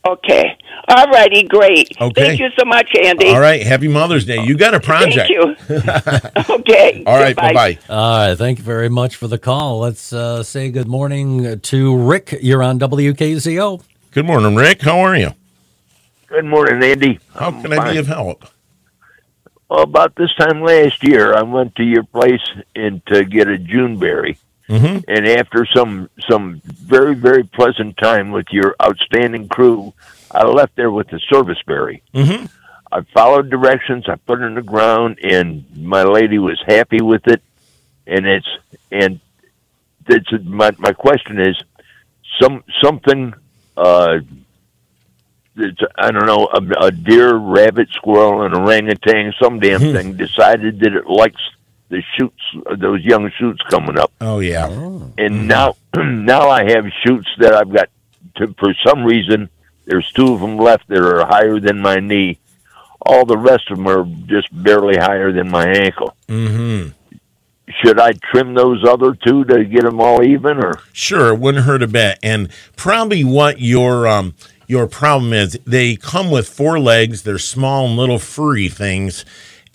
Okay. 0.07 0.57
All 0.89 1.07
righty. 1.09 1.43
Great. 1.43 1.93
Okay. 2.01 2.21
Thank 2.21 2.41
you 2.41 2.49
so 2.57 2.65
much, 2.65 2.89
Andy. 3.03 3.29
All 3.31 3.41
right, 3.41 3.63
happy 3.63 3.89
Mother's 3.89 4.25
Day. 4.25 4.43
You 4.45 4.57
got 4.57 4.75
a 4.75 4.81
project. 4.81 5.29
Thank 5.29 5.31
you. 5.31 6.55
okay. 6.57 7.03
All 7.07 7.19
right, 7.19 7.35
bye 7.35 7.49
Goodbye. 7.49 7.79
bye. 7.89 7.95
All 7.95 8.29
right, 8.29 8.35
thank 8.39 8.59
you 8.59 8.65
very 8.65 8.89
much 8.89 9.17
for 9.17 9.27
the 9.27 9.39
call. 9.39 9.81
Let's 9.81 10.13
uh, 10.13 10.43
say 10.45 10.71
good 10.71 10.87
morning 10.87 11.59
to 11.61 11.97
Rick. 11.97 12.39
You're 12.41 12.63
on 12.63 12.79
WKZO. 12.79 13.83
Good 14.13 14.27
morning, 14.27 14.55
Rick. 14.55 14.83
How 14.83 15.01
are 15.01 15.17
you? 15.17 15.31
Good 16.29 16.45
morning, 16.45 16.83
Andy. 16.83 17.19
How 17.35 17.49
I'm 17.49 17.63
can 17.63 17.73
I 17.73 17.77
be 17.77 17.83
fine. 17.83 17.97
of 17.99 18.07
help? 18.07 18.45
Well, 19.69 19.83
about 19.83 20.15
this 20.15 20.33
time 20.37 20.63
last 20.63 21.03
year, 21.03 21.35
I 21.35 21.43
went 21.43 21.75
to 21.77 21.83
your 21.85 22.05
place 22.05 22.43
and 22.77 23.05
to 23.07 23.25
get 23.25 23.49
a 23.49 23.59
Juneberry, 23.59 24.37
Mhm. 24.69 25.05
and 25.07 25.29
after 25.29 25.65
some 25.67 26.11
some 26.29 26.61
very 26.65 27.15
very 27.15 27.45
pleasant 27.45 27.97
time 27.99 28.33
with 28.33 28.47
your 28.51 28.75
outstanding 28.83 29.47
crew, 29.49 29.93
I 30.33 30.45
left 30.45 30.75
there 30.77 30.91
with 30.91 31.09
the 31.09 31.21
service 31.33 31.59
berry. 31.67 32.03
Mhm. 32.15 32.49
I 32.91 33.01
followed 33.15 33.49
directions. 33.51 34.09
I 34.09 34.17
put 34.17 34.41
it 34.41 34.45
in 34.45 34.55
the 34.55 34.63
ground, 34.63 35.19
and 35.23 35.65
my 35.77 36.03
lady 36.05 36.39
was 36.39 36.61
happy 36.67 37.01
with 37.01 37.27
it. 37.29 37.43
And 38.07 38.27
it's 38.27 38.49
and 38.91 39.21
it's 40.09 40.31
my 40.45 40.71
my 40.79 40.93
question 40.93 41.41
is 41.41 41.57
some 42.41 42.63
something. 42.83 43.35
Uh, 43.77 44.21
it's, 45.59 45.81
I 45.97 46.11
don't 46.11 46.27
know, 46.27 46.49
a, 46.53 46.87
a 46.87 46.91
deer, 46.91 47.35
rabbit, 47.35 47.89
squirrel, 47.91 48.43
an 48.43 48.53
orangutan, 48.55 49.33
some 49.41 49.59
damn 49.59 49.81
Hmm. 49.81 49.93
thing, 49.93 50.13
decided 50.17 50.81
that 50.81 50.95
it 50.95 51.07
likes 51.07 51.41
the 51.89 52.03
shoots, 52.17 52.43
those 52.79 53.03
young 53.05 53.31
shoots 53.39 53.61
coming 53.71 53.99
up. 53.99 54.13
Oh 54.21 54.41
yeah. 54.41 54.67
And 55.19 55.49
now, 55.49 55.77
now 55.97 56.49
I 56.49 56.71
have 56.71 56.87
shoots 57.05 57.29
that 57.39 57.55
I've 57.55 57.73
got. 57.73 57.89
To, 58.37 58.55
for 58.59 58.75
some 58.87 59.05
reason, 59.05 59.49
there's 59.87 60.11
two 60.13 60.35
of 60.35 60.41
them 60.41 60.59
left 60.59 60.89
that 60.89 60.99
are 60.99 61.25
higher 61.25 61.59
than 61.59 61.79
my 61.79 61.97
knee. 61.97 62.39
All 63.01 63.25
the 63.25 63.39
rest 63.39 63.71
of 63.71 63.79
them 63.79 63.87
are 63.87 64.05
just 64.27 64.49
barely 64.53 64.97
higher 64.97 65.33
than 65.33 65.49
my 65.49 65.67
ankle. 65.67 66.15
Mm-hmm. 66.29 66.91
should 67.81 67.99
I 67.99 68.13
trim 68.13 68.55
those 68.55 68.85
other 68.85 69.15
two 69.15 69.45
to 69.45 69.65
get 69.65 69.85
them 69.85 70.01
all 70.01 70.23
even, 70.23 70.59
or 70.59 70.81
Sure, 70.93 71.35
wouldn't 71.35 71.65
hurt 71.65 71.83
a 71.83 71.87
bit. 71.87 72.19
And 72.23 72.51
probably 72.75 73.25
what 73.25 73.61
your 73.61 74.07
um 74.07 74.35
your 74.67 74.87
problem 74.87 75.33
is, 75.33 75.59
they 75.65 75.97
come 75.97 76.31
with 76.31 76.49
four 76.49 76.79
legs. 76.81 77.23
They're 77.23 77.39
small 77.39 77.87
and 77.87 77.97
little 77.97 78.19
furry 78.19 78.69
things, 78.69 79.25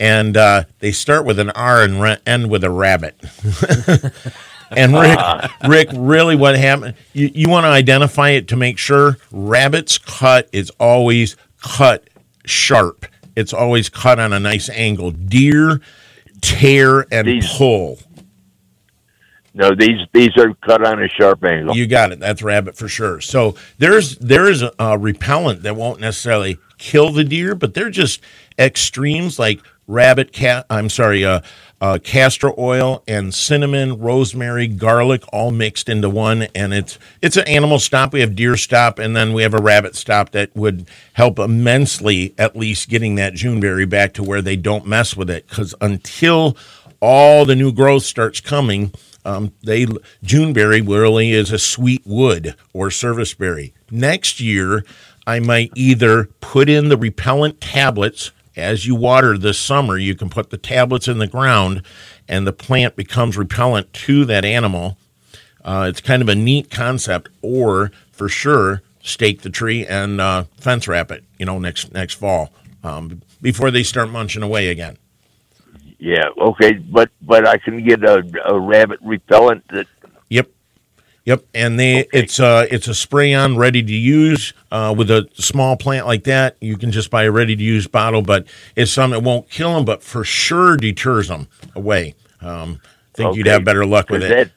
and 0.02 0.36
uh, 0.36 0.64
they 0.80 0.92
start 0.92 1.26
with 1.26 1.38
an 1.38 1.52
R 1.52 1.84
and 1.84 2.02
re- 2.02 2.18
end 2.26 2.50
with 2.50 2.64
a 2.64 2.72
rabbit. 2.72 3.16
and 4.72 4.94
Rick, 4.94 5.20
Rick, 5.68 5.90
really, 5.94 6.36
what 6.36 6.58
happened? 6.58 6.96
You, 7.14 7.30
you 7.34 7.50
want 7.50 7.66
to 7.66 7.70
identify 7.70 8.30
it 8.32 8.48
to 8.48 8.56
make 8.56 8.80
sure. 8.80 9.18
Rabbit's 9.32 10.00
cut 10.00 10.50
is 10.52 10.72
always 10.80 11.38
cut 11.62 12.10
sharp. 12.46 13.06
It's 13.36 13.54
always 13.54 13.90
cut 13.90 14.20
on 14.20 14.34
a 14.34 14.40
nice 14.40 14.70
angle. 14.70 15.12
Deer 15.12 15.80
tear 16.42 17.06
and 17.14 17.28
These- 17.28 17.54
pull. 17.56 18.00
no? 19.54 19.76
These 19.76 20.08
these 20.14 20.36
are 20.38 20.52
cut 20.66 20.84
on 20.84 21.02
a 21.04 21.08
sharp 21.10 21.44
angle. 21.44 21.76
You 21.76 21.86
got 21.86 22.12
it. 22.12 22.20
That's 22.20 22.42
rabbit 22.42 22.76
for 22.76 22.88
sure. 22.88 23.22
So 23.22 23.54
there's 23.78 24.18
there's 24.18 24.64
a, 24.64 24.72
a 24.80 24.98
repellent 24.98 25.62
that 25.62 25.76
won't 25.76 26.00
necessarily 26.00 26.58
kill 26.80 27.12
the 27.12 27.24
deer, 27.24 27.54
but 27.54 27.76
they're 27.76 27.92
just 27.92 28.20
extremes 28.58 29.38
like 29.38 29.62
rabbit 29.92 30.32
cat. 30.32 30.66
I'm 30.70 30.90
sorry, 30.90 31.26
uh, 31.26 31.42
uh, 31.82 31.98
castor 32.04 32.52
oil 32.60 33.04
and 33.08 33.34
cinnamon, 33.34 34.00
rosemary, 34.00 34.68
garlic, 34.68 35.24
all 35.34 35.52
mixed 35.52 35.90
into 35.90 36.10
one, 36.10 36.44
and 36.54 36.74
it's 36.74 37.00
it's 37.22 37.38
an 37.38 37.48
animal 37.48 37.80
stop. 37.80 38.14
We 38.14 38.22
have 38.22 38.36
deer 38.36 38.56
stop, 38.56 39.00
and 39.00 39.16
then 39.16 39.34
we 39.34 39.42
have 39.42 39.54
a 39.54 39.62
rabbit 39.62 39.96
stop 39.96 40.32
that 40.32 40.56
would 40.56 40.88
help 41.14 41.40
immensely, 41.40 42.36
at 42.38 42.56
least 42.56 42.90
getting 42.90 43.16
that 43.16 43.34
Juneberry 43.34 43.90
back 43.90 44.14
to 44.14 44.24
where 44.24 44.42
they 44.42 44.56
don't 44.56 44.86
mess 44.86 45.18
with 45.18 45.30
it. 45.30 45.48
Because 45.48 45.74
until 45.82 46.56
all 47.00 47.46
the 47.46 47.56
new 47.56 47.72
growth 47.72 48.04
starts 48.04 48.40
coming, 48.40 48.94
um, 49.26 49.54
they 49.64 49.88
Juneberry 50.24 50.88
really 50.88 51.32
is 51.32 51.52
a 51.52 51.60
sweet 51.60 52.04
wood 52.06 52.56
or 52.74 52.92
service 52.92 53.34
berry. 53.34 53.74
Next 53.90 54.40
year, 54.40 54.86
I 55.26 55.40
might 55.40 55.72
either 55.76 56.26
put 56.42 56.70
in 56.70 56.90
the 56.90 56.98
repellent 56.98 57.60
tablets 57.60 58.32
as 58.62 58.86
you 58.86 58.96
water 58.96 59.38
this 59.38 59.60
summer. 59.60 59.98
You 59.98 60.16
can 60.16 60.30
put 60.30 60.50
the 60.50 60.58
tablets 60.58 61.08
in 61.08 61.18
the 61.18 61.28
ground, 61.28 61.84
and 62.28 62.46
the 62.46 62.54
plant 62.54 62.96
becomes 62.96 63.38
repellent 63.38 63.92
to 63.94 64.26
that 64.26 64.46
animal. 64.46 64.98
Uh, 65.64 65.88
it's 65.90 66.02
kind 66.02 66.22
of 66.22 66.30
a 66.30 66.36
neat 66.36 66.72
concept, 66.72 67.30
or 67.42 67.92
for 68.12 68.30
sure, 68.30 68.82
stake 69.04 69.42
the 69.42 69.50
tree 69.50 69.86
and 69.86 70.22
uh, 70.22 70.46
fence 70.58 70.88
wrap 70.88 71.12
it. 71.12 71.24
You 71.38 71.46
know, 71.46 71.60
next 71.60 71.94
next 71.94 72.16
fall 72.16 72.52
um, 72.84 73.22
before 73.42 73.72
they 73.72 73.84
start 73.84 74.10
munching 74.10 74.44
away 74.44 74.70
again. 74.70 74.98
Yeah, 76.00 76.30
okay, 76.40 76.74
but 76.74 77.12
but 77.22 77.48
I 77.48 77.58
can 77.58 77.84
get 77.84 78.04
a, 78.04 78.24
a 78.48 78.60
rabbit 78.60 79.00
repellent 79.04 79.64
that 79.70 79.88
Yep. 81.26 81.46
And 81.54 81.80
they 81.80 82.08
it's 82.14 82.40
uh 82.40 82.66
it's 82.72 82.88
a 82.88 82.96
spray 82.96 83.34
on 83.34 83.56
ready 83.58 83.84
to 83.84 83.94
use 83.94 84.54
uh, 84.72 84.94
with 84.98 85.12
a 85.12 85.28
small 85.36 85.78
plant 85.78 86.08
like 86.08 86.24
that. 86.24 86.58
You 86.62 86.78
can 86.78 86.92
just 86.92 87.12
buy 87.12 87.24
a 87.24 87.32
ready 87.32 87.56
to 87.56 87.64
use 87.64 87.88
bottle, 87.88 88.22
but 88.24 88.48
it's 88.76 88.92
something 88.92 89.22
that 89.22 89.28
won't 89.28 89.50
kill 89.50 89.76
them, 89.76 89.86
but 89.86 90.02
for 90.04 90.24
sure 90.24 90.78
deters 90.78 91.28
them 91.28 91.48
away. 91.76 92.16
Um, 92.42 92.80
I 92.84 93.18
think 93.18 93.36
you'd 93.36 93.46
have 93.48 93.64
better 93.64 93.86
luck 93.86 94.10
with 94.10 94.24
it. 94.24 94.30
that- 94.30 94.52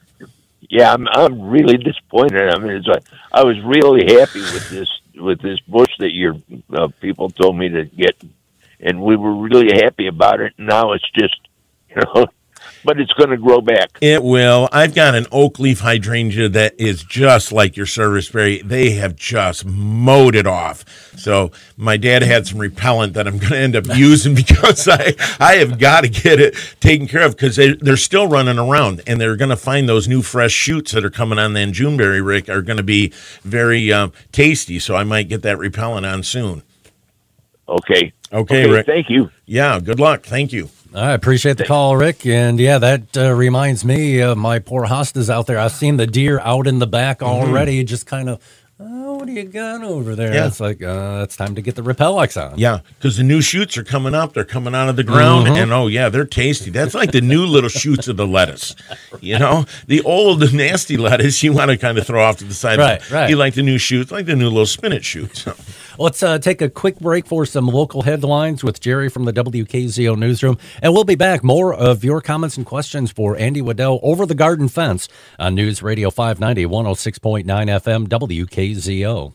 yeah, 0.71 0.93
I'm 0.93 1.07
I'm 1.09 1.41
really 1.43 1.77
disappointed. 1.77 2.49
I 2.49 2.59
mean, 2.59 2.73
it's 2.73 2.87
like 2.87 3.05
I 3.33 3.45
was 3.45 3.57
really 3.63 4.13
happy 4.19 4.41
with 4.41 4.71
this 4.71 4.89
with 5.17 5.41
this 5.41 5.61
bush 5.61 5.91
that 5.99 6.13
your 6.13 6.37
uh, 6.73 6.89
people 7.01 7.31
told 7.31 7.57
me 7.57 7.69
to 7.69 7.85
get, 7.85 8.17
and 8.81 9.03
we 9.03 9.15
were 9.17 9.35
really 9.35 9.77
happy 9.77 10.07
about 10.07 10.41
it. 10.41 10.55
Now 10.59 10.93
it's 10.93 11.09
just, 11.13 11.37
you 11.91 11.97
know, 11.97 12.27
but 12.85 13.01
it's 13.01 13.13
going 13.15 13.31
to 13.31 13.37
grow 13.37 13.61
back. 13.61 13.99
It 14.01 14.23
will. 14.23 14.69
I've 14.73 14.95
got 14.95 15.15
an 15.15 15.27
oak 15.33 15.59
leaf 15.59 15.81
hydrangea 15.81 16.49
that 16.51 16.75
is 16.79 17.03
just 17.03 17.53
like 17.53 17.77
your 17.77 17.87
serviceberry. 17.87 18.63
They 18.63 18.91
have 18.91 19.17
just 19.17 19.65
mowed 19.65 20.35
it 20.35 20.47
off. 20.47 20.85
So 21.19 21.51
my 21.77 21.97
dad 21.97 22.23
had 22.23 22.47
some 22.47 22.59
repellent 22.59 23.15
that 23.15 23.27
I'm 23.27 23.39
going 23.39 23.53
to 23.53 23.59
end 23.59 23.77
up 23.77 23.87
using 23.95 24.35
because 24.35 24.87
I 24.89 25.15
I 25.41 25.57
have 25.57 25.79
got 25.79 26.03
to 26.03 26.09
get 26.09 26.41
it 26.41 26.55
taken 26.81 27.07
care 27.07 27.23
of 27.23 27.33
because 27.33 27.57
they, 27.57 27.75
they're 27.75 27.97
still 27.97 28.29
running 28.29 28.59
around 28.59 29.03
and 29.07 29.21
they're 29.21 29.37
going 29.37 29.51
to 29.51 29.57
find 29.57 29.89
those 29.89 30.07
new 30.07 30.23
fresh 30.23 30.53
shoots 30.53 30.93
that 30.93 31.05
are 31.05 31.11
coming 31.11 31.39
on. 31.39 31.55
Then 31.55 31.73
Juneberry 31.73 32.25
Rick 32.25 32.49
are 32.49 32.63
going 32.63 32.77
to 32.77 32.83
be 32.83 33.13
very 33.43 33.93
um, 33.93 34.13
tasty. 34.33 34.79
So 34.79 34.95
I 34.95 35.05
might 35.05 35.29
get 35.29 35.43
that 35.43 35.59
repellent 35.59 36.07
on 36.07 36.23
soon. 36.23 36.63
Okay. 37.69 38.13
Okay, 38.33 38.69
Rick. 38.69 38.87
Thank 38.87 39.09
you. 39.09 39.31
Yeah. 39.47 39.81
Good 39.81 40.01
luck. 40.01 40.25
Thank 40.25 40.53
you. 40.53 40.69
I 40.95 41.13
appreciate 41.13 41.57
the 41.57 41.65
call, 41.65 41.97
Rick. 41.97 42.25
And 42.25 42.59
yeah, 42.61 42.79
that 42.79 43.17
uh, 43.17 43.33
reminds 43.33 43.85
me 43.85 44.21
of 44.21 44.39
my 44.39 44.61
poor 44.61 44.85
hostas 44.87 45.29
out 45.29 45.47
there. 45.47 45.59
I've 45.59 45.73
seen 45.73 45.97
the 45.97 46.07
deer 46.07 46.39
out 46.41 46.67
in 46.67 46.79
the 46.79 46.87
back 46.87 47.21
already, 47.23 47.83
just 47.83 48.07
kind 48.07 48.29
of, 48.29 48.41
oh, 48.79 49.15
what 49.15 49.27
do 49.27 49.33
you 49.33 49.43
got 49.45 49.83
over 49.83 50.15
there? 50.15 50.33
Yeah. 50.33 50.47
It's 50.47 50.61
like, 50.61 50.81
uh, 50.83 51.23
it's 51.25 51.37
time 51.37 51.57
to 51.57 51.63
get 51.63 51.75
the 51.75 51.83
Repellex 51.83 52.41
on. 52.41 52.59
Yeah, 52.61 52.81
because 52.99 53.17
the 53.17 53.25
new 53.25 53.41
shoots 53.41 53.77
are 53.77 53.83
coming 53.83 54.15
up. 54.15 54.35
They're 54.35 54.45
coming 54.45 54.73
out 54.75 54.89
of 54.89 54.95
the 54.95 55.03
ground, 55.03 55.47
Mm-hmm. 55.49 55.57
and 55.57 55.73
oh 55.73 55.89
yeah, 55.89 56.09
they're 56.11 56.25
tasty. 56.25 56.71
That's 56.71 56.95
like 56.95 57.11
the 57.11 57.21
new 57.21 57.45
little 57.45 57.71
shoots 57.71 58.07
of 58.07 58.17
the 58.17 58.27
lettuce. 58.27 58.77
You 59.21 59.39
know, 59.41 59.65
the 59.89 60.01
old 60.03 60.53
nasty 60.55 60.97
lettuce 60.97 61.43
you 61.43 61.53
want 61.53 61.71
to 61.73 61.77
kind 61.77 61.99
of 61.99 62.07
throw 62.07 62.23
off 62.23 62.37
to 62.39 62.45
the 62.45 62.55
side. 62.55 62.79
Right, 62.79 63.11
right. 63.11 63.31
You 63.31 63.37
like 63.37 63.55
the 63.55 63.63
new 63.63 63.79
shoots, 63.79 64.13
like 64.13 64.27
the 64.27 64.37
new 64.37 64.49
little 64.49 64.67
spinach 64.67 65.05
shoots. 65.05 65.45
Let's 65.99 66.23
uh, 66.23 66.39
take 66.39 66.61
a 66.61 66.69
quick 66.69 66.99
break 66.99 67.27
for 67.27 67.47
some 67.47 67.67
local 67.67 68.03
headlines 68.03 68.65
with 68.65 68.81
Jerry 68.81 69.09
from 69.09 69.25
the 69.25 69.33
WKZO 69.33 70.17
newsroom. 70.17 70.59
And 70.83 70.93
we'll 70.93 71.05
be 71.05 71.15
back. 71.15 71.45
More 71.45 71.73
of 71.75 72.05
your 72.05 72.21
comments 72.21 72.57
and 72.57 72.67
questions 72.67 73.11
for 73.11 73.37
Andy 73.37 73.63
Wedel 73.63 74.01
over 74.03 74.27
the 74.27 74.35
garden 74.35 74.69
fence 74.69 75.09
on 75.39 75.55
News 75.55 75.83
Radio 75.83 76.11
590, 76.11 76.67
106.9 76.67 77.45
FM, 77.45 78.09
WKZO. 78.09 79.35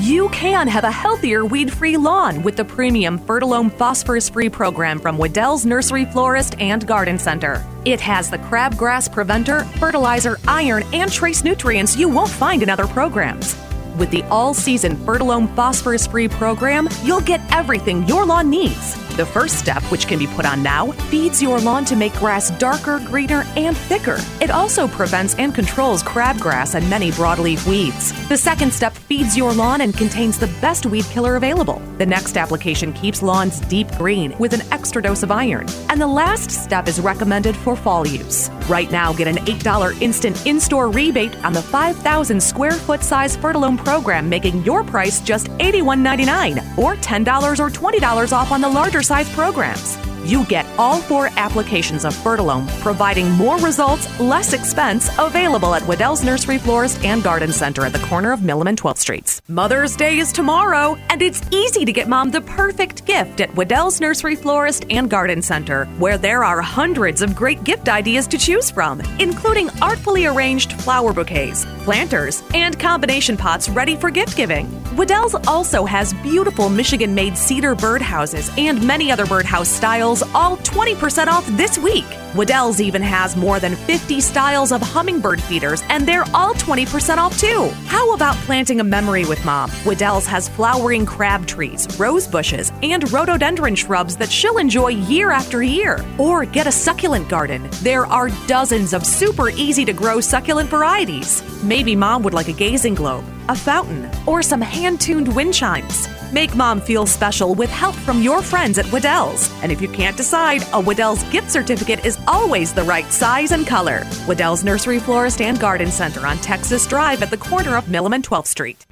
You 0.00 0.28
can 0.28 0.68
have 0.68 0.84
a 0.84 0.90
healthier 0.90 1.46
weed 1.46 1.72
free 1.72 1.96
lawn 1.96 2.42
with 2.42 2.56
the 2.56 2.64
premium 2.66 3.18
Fertilome 3.18 3.72
Phosphorus 3.72 4.28
Free 4.28 4.50
program 4.50 4.98
from 4.98 5.16
Wedel's 5.16 5.64
Nursery 5.64 6.04
Florist 6.04 6.54
and 6.60 6.86
Garden 6.86 7.18
Center. 7.18 7.64
It 7.86 7.98
has 8.02 8.28
the 8.28 8.36
crabgrass 8.36 9.10
preventer, 9.10 9.64
fertilizer, 9.78 10.38
iron, 10.46 10.84
and 10.92 11.10
trace 11.10 11.44
nutrients 11.44 11.96
you 11.96 12.10
won't 12.10 12.28
find 12.28 12.62
in 12.62 12.68
other 12.68 12.86
programs. 12.86 13.56
With 13.96 14.10
the 14.10 14.22
all 14.24 14.52
season 14.52 14.94
Fertilome 14.96 15.54
Phosphorus 15.56 16.06
Free 16.06 16.28
program, 16.28 16.88
you'll 17.02 17.22
get 17.22 17.40
everything 17.50 18.06
your 18.06 18.26
lawn 18.26 18.50
needs. 18.50 19.05
The 19.16 19.24
first 19.24 19.58
step, 19.58 19.82
which 19.84 20.06
can 20.06 20.18
be 20.18 20.26
put 20.26 20.44
on 20.44 20.62
now, 20.62 20.92
feeds 21.08 21.40
your 21.42 21.58
lawn 21.58 21.86
to 21.86 21.96
make 21.96 22.12
grass 22.16 22.50
darker, 22.58 22.98
greener, 22.98 23.44
and 23.56 23.74
thicker. 23.74 24.18
It 24.42 24.50
also 24.50 24.86
prevents 24.86 25.34
and 25.36 25.54
controls 25.54 26.02
crabgrass 26.02 26.74
and 26.74 26.88
many 26.90 27.10
broadleaf 27.12 27.66
weeds. 27.66 28.12
The 28.28 28.36
second 28.36 28.74
step 28.74 28.92
feeds 28.92 29.34
your 29.34 29.54
lawn 29.54 29.80
and 29.80 29.96
contains 29.96 30.38
the 30.38 30.48
best 30.60 30.84
weed 30.84 31.06
killer 31.06 31.36
available. 31.36 31.80
The 31.96 32.04
next 32.04 32.36
application 32.36 32.92
keeps 32.92 33.22
lawns 33.22 33.60
deep 33.60 33.90
green 33.92 34.36
with 34.38 34.52
an 34.52 34.60
extra 34.70 35.00
dose 35.00 35.22
of 35.22 35.30
iron. 35.30 35.66
And 35.88 35.98
the 35.98 36.06
last 36.06 36.50
step 36.50 36.86
is 36.86 37.00
recommended 37.00 37.56
for 37.56 37.74
fall 37.74 38.06
use. 38.06 38.50
Right 38.68 38.90
now, 38.90 39.14
get 39.14 39.28
an 39.28 39.36
$8 39.46 40.02
instant 40.02 40.44
in 40.44 40.60
store 40.60 40.90
rebate 40.90 41.42
on 41.42 41.54
the 41.54 41.62
5,000 41.62 42.38
square 42.42 42.72
foot 42.72 43.02
size 43.02 43.34
Fertilome 43.34 43.82
program, 43.82 44.28
making 44.28 44.62
your 44.64 44.84
price 44.84 45.22
just 45.22 45.46
$81.99 45.58 46.76
or 46.76 46.96
$10 46.96 47.58
or 47.58 47.70
$20 47.70 48.32
off 48.32 48.52
on 48.52 48.60
the 48.60 48.68
larger 48.68 49.02
size 49.06 49.28
programs. 49.34 49.96
You 50.24 50.44
get 50.44 50.66
all 50.78 51.00
four 51.00 51.30
applications 51.36 52.04
of 52.04 52.14
Fertilome, 52.14 52.68
providing 52.80 53.30
more 53.32 53.58
results, 53.60 54.08
less 54.20 54.52
expense, 54.52 55.08
available 55.18 55.74
at 55.74 55.82
Wedel's 55.86 56.24
Nursery 56.24 56.58
Florist 56.58 57.02
and 57.04 57.22
Garden 57.22 57.52
Center 57.52 57.84
at 57.84 57.92
the 57.92 58.06
corner 58.10 58.32
of 58.32 58.40
Milliman 58.40 58.76
12th 58.76 58.98
Streets. 58.98 59.35
Mother's 59.48 59.94
Day 59.94 60.18
is 60.18 60.32
tomorrow, 60.32 60.98
and 61.08 61.22
it's 61.22 61.40
easy 61.52 61.84
to 61.84 61.92
get 61.92 62.08
mom 62.08 62.32
the 62.32 62.40
perfect 62.40 63.06
gift 63.06 63.40
at 63.40 63.54
Wedel's 63.54 64.00
Nursery 64.00 64.34
Florist 64.34 64.84
and 64.90 65.08
Garden 65.08 65.40
Center, 65.40 65.84
where 66.00 66.18
there 66.18 66.42
are 66.42 66.60
hundreds 66.60 67.22
of 67.22 67.36
great 67.36 67.62
gift 67.62 67.88
ideas 67.88 68.26
to 68.26 68.38
choose 68.38 68.72
from, 68.72 69.00
including 69.20 69.70
artfully 69.80 70.26
arranged 70.26 70.72
flower 70.72 71.12
bouquets, 71.12 71.64
planters, 71.84 72.42
and 72.54 72.76
combination 72.80 73.36
pots 73.36 73.68
ready 73.68 73.94
for 73.94 74.10
gift 74.10 74.36
giving. 74.36 74.68
Wedel's 74.96 75.36
also 75.46 75.84
has 75.84 76.12
beautiful 76.14 76.68
Michigan 76.68 77.14
made 77.14 77.38
cedar 77.38 77.76
birdhouses 77.76 78.50
and 78.58 78.84
many 78.84 79.12
other 79.12 79.26
birdhouse 79.26 79.68
styles, 79.68 80.24
all 80.34 80.56
20% 80.56 81.28
off 81.28 81.46
this 81.56 81.78
week. 81.78 82.06
Wedel's 82.34 82.80
even 82.80 83.00
has 83.00 83.36
more 83.36 83.60
than 83.60 83.76
50 83.76 84.20
styles 84.20 84.72
of 84.72 84.82
hummingbird 84.82 85.40
feeders, 85.40 85.82
and 85.88 86.06
they're 86.06 86.26
all 86.34 86.52
20% 86.54 87.16
off 87.18 87.38
too. 87.38 87.70
How 87.86 88.12
about 88.12 88.36
planting 88.44 88.80
a 88.80 88.84
memory 88.84 89.24
with 89.24 89.35
mom? 89.44 89.70
Wedel's 89.84 90.26
has 90.26 90.48
flowering 90.48 91.06
crab 91.06 91.46
trees, 91.46 91.86
rose 91.98 92.26
bushes, 92.26 92.72
and 92.82 93.10
rhododendron 93.12 93.74
shrubs 93.74 94.16
that 94.16 94.30
she'll 94.30 94.58
enjoy 94.58 94.88
year 94.88 95.30
after 95.30 95.62
year. 95.62 96.04
Or 96.18 96.44
get 96.44 96.66
a 96.66 96.72
succulent 96.72 97.28
garden. 97.28 97.68
There 97.82 98.06
are 98.06 98.30
dozens 98.46 98.92
of 98.92 99.04
super 99.04 99.50
easy 99.50 99.84
to 99.84 99.92
grow 99.92 100.20
succulent 100.20 100.70
varieties. 100.70 101.42
Maybe 101.62 101.96
mom 101.96 102.22
would 102.22 102.34
like 102.34 102.48
a 102.48 102.52
gazing 102.52 102.94
globe, 102.94 103.24
a 103.48 103.56
fountain, 103.56 104.10
or 104.26 104.42
some 104.42 104.60
hand 104.60 105.00
tuned 105.00 105.34
wind 105.34 105.54
chimes. 105.54 106.08
Make 106.32 106.56
mom 106.56 106.80
feel 106.80 107.06
special 107.06 107.54
with 107.54 107.70
help 107.70 107.94
from 107.94 108.20
your 108.20 108.42
friends 108.42 108.78
at 108.78 108.86
Wedel's. 108.86 109.50
And 109.62 109.70
if 109.70 109.80
you 109.80 109.88
can't 109.88 110.16
decide, 110.16 110.62
a 110.72 110.80
Wedel's 110.80 111.22
gift 111.30 111.50
certificate 111.50 112.04
is 112.04 112.18
always 112.26 112.74
the 112.74 112.82
right 112.82 113.06
size 113.12 113.52
and 113.52 113.66
color. 113.66 114.02
Wedel's 114.26 114.64
Nursery 114.64 114.98
Florist 114.98 115.40
and 115.40 115.58
Garden 115.60 115.90
Center 115.90 116.26
on 116.26 116.38
Texas 116.38 116.86
Drive 116.86 117.22
at 117.22 117.30
the 117.30 117.36
corner 117.36 117.76
of 117.76 117.84
Milham 117.84 118.14
and 118.14 118.26
12th 118.26 118.48
Street. 118.48 118.84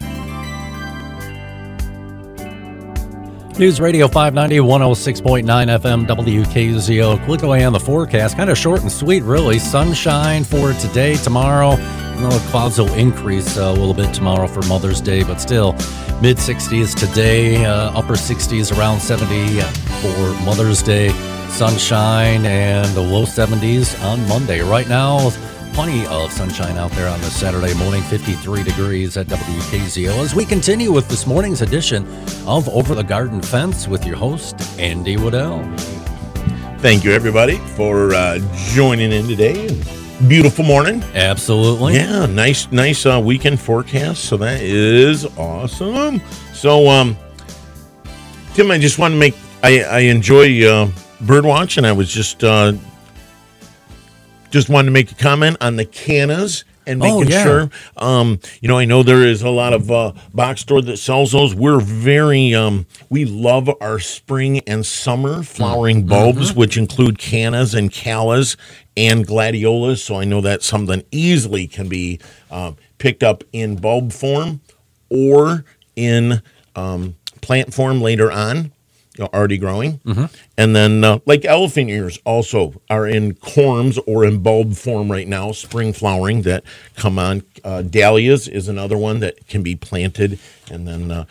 News 3.57 3.81
Radio 3.81 4.09
590, 4.09 4.57
106.9 4.67 5.45
FM, 5.45 6.07
WKZO. 6.07 7.25
Quick 7.25 7.43
away 7.43 7.63
on 7.63 7.73
the 7.73 7.79
forecast. 7.79 8.37
Kind 8.37 8.51
of 8.51 8.59
short 8.59 8.83
and 8.83 8.91
sweet, 8.91 9.23
really. 9.23 9.61
Sunshine 9.61 10.43
for 10.43 10.73
today, 10.73 11.15
tomorrow. 11.15 11.77
Know, 12.17 12.31
clouds 12.51 12.79
will 12.79 12.93
increase 12.95 13.57
uh, 13.57 13.67
a 13.67 13.71
little 13.73 13.95
bit 13.95 14.13
tomorrow 14.13 14.49
for 14.49 14.63
Mother's 14.63 15.01
Day, 15.01 15.23
but 15.23 15.41
still 15.41 15.73
mid 16.21 16.39
60s 16.39 16.97
today, 16.97 17.65
uh, 17.65 17.97
upper 17.97 18.15
60s, 18.15 18.77
around 18.77 18.99
70 18.99 19.61
for 20.01 20.45
Mother's 20.45 20.83
Day. 20.83 21.11
Sunshine 21.49 22.45
and 22.47 22.89
the 22.97 23.01
low 23.01 23.23
70s 23.25 24.03
on 24.05 24.27
Monday. 24.29 24.63
Right 24.63 24.89
now, 24.89 25.31
plenty 25.75 26.07
of 26.07 26.33
sunshine 26.33 26.79
out 26.79 26.93
there 26.93 27.09
on 27.09 27.21
this 27.21 27.35
Saturday 27.35 27.75
morning, 27.75 28.01
53 28.03 28.63
degrees 28.63 29.17
at 29.17 29.27
WKZO. 29.27 30.23
As 30.23 30.33
we 30.33 30.45
continue 30.45 30.93
with 30.93 31.09
this 31.09 31.27
morning's 31.27 31.63
edition 31.63 32.07
of 32.47 32.69
Over 32.69 32.95
the 32.95 33.03
Garden 33.03 33.43
Fence 33.43 33.89
with 33.89 34.07
your 34.07 34.15
host, 34.15 34.55
Andy 34.79 35.17
Wedel. 35.17 35.61
Thank 36.79 37.03
you, 37.03 37.11
everybody, 37.11 37.57
for 37.75 38.15
uh, 38.15 38.39
joining 38.73 39.11
in 39.11 39.27
today. 39.27 39.69
Beautiful 40.29 40.65
morning. 40.65 41.03
Absolutely. 41.13 41.95
Yeah, 41.95 42.27
nice, 42.27 42.71
nice 42.71 43.05
uh, 43.05 43.21
weekend 43.23 43.59
forecast. 43.59 44.27
So 44.27 44.37
that 44.37 44.61
is 44.63 45.27
awesome. 45.37 46.21
So, 46.53 46.89
um, 46.89 47.17
Tim, 48.55 48.71
I 48.71 48.79
just 48.79 49.01
want 49.01 49.13
to 49.13 49.19
make 49.19 49.35
I, 49.65 49.81
I 49.81 49.99
enjoy 50.01 50.65
uh, 50.65 50.89
bird 51.23 51.45
watching. 51.45 51.85
I 51.85 51.93
was 51.93 52.09
just 52.13 52.45
uh, 52.45 52.75
just 54.55 54.69
wanted 54.69 54.87
to 54.87 54.93
make 54.93 55.11
a 55.11 55.17
comment 55.17 55.57
on 55.61 55.75
the 55.75 55.85
cannas 55.85 56.65
and 56.87 57.03
Oh, 57.03 57.19
making 57.19 57.33
yeah. 57.33 57.43
sure. 57.43 57.71
Um, 57.97 58.39
you 58.61 58.69
know, 58.69 58.79
I 58.79 58.85
know 58.85 59.03
there 59.03 59.25
is 59.27 59.43
a 59.43 59.51
lot 59.51 59.73
of 59.73 59.91
uh, 59.91 60.13
box 60.33 60.61
store 60.61 60.81
that 60.83 60.97
sells 60.99 61.33
those. 61.33 61.55
We're 61.57 61.81
very, 61.81 62.55
um, 62.55 62.87
we 63.11 63.25
love 63.25 63.69
our 63.81 63.99
spring 63.99 64.61
and 64.61 64.87
summer 64.87 65.43
flowering 65.43 66.01
Mm-hmm. 66.03 66.09
bulbs, 66.09 66.55
which 66.55 66.77
include 66.77 67.19
cannas 67.19 67.75
and 67.75 67.91
callas 67.91 68.57
and 68.97 69.27
gladiolas. 69.27 70.05
So 70.05 70.15
I 70.21 70.25
know 70.25 70.41
that's 70.41 70.67
something 70.67 71.03
easily 71.11 71.67
can 71.67 71.89
be 71.89 72.21
um, 72.51 72.77
picked 72.99 73.25
up 73.25 73.43
in 73.53 73.75
bulb 73.77 74.13
form 74.13 74.61
or 75.11 75.65
in 75.97 76.43
um, 76.77 77.17
plant 77.41 77.75
form 77.75 78.01
later 78.01 78.31
on. 78.31 78.71
Already 79.21 79.59
growing, 79.59 80.01
and 80.59 80.75
then 80.75 81.05
uh, 81.05 81.21
like 81.25 81.45
elephant 81.45 81.89
ears 81.89 82.19
also 82.25 82.81
are 82.91 83.07
in 83.07 83.35
corms 83.35 83.97
or 84.09 84.25
in 84.25 84.39
bulb 84.43 84.75
form 84.75 85.09
right 85.13 85.29
now, 85.29 85.53
spring 85.53 85.93
flowering 85.93 86.43
that 86.43 86.65
come 86.97 87.17
on. 87.19 87.45
Uh, 87.63 87.83
dahlias 87.83 88.49
is 88.49 88.67
another 88.67 88.99
one 88.99 89.21
that 89.21 89.47
can 89.47 89.63
be 89.63 89.77
planted 89.77 90.41
and 90.69 90.89
then 90.89 91.13
uh, 91.13 91.25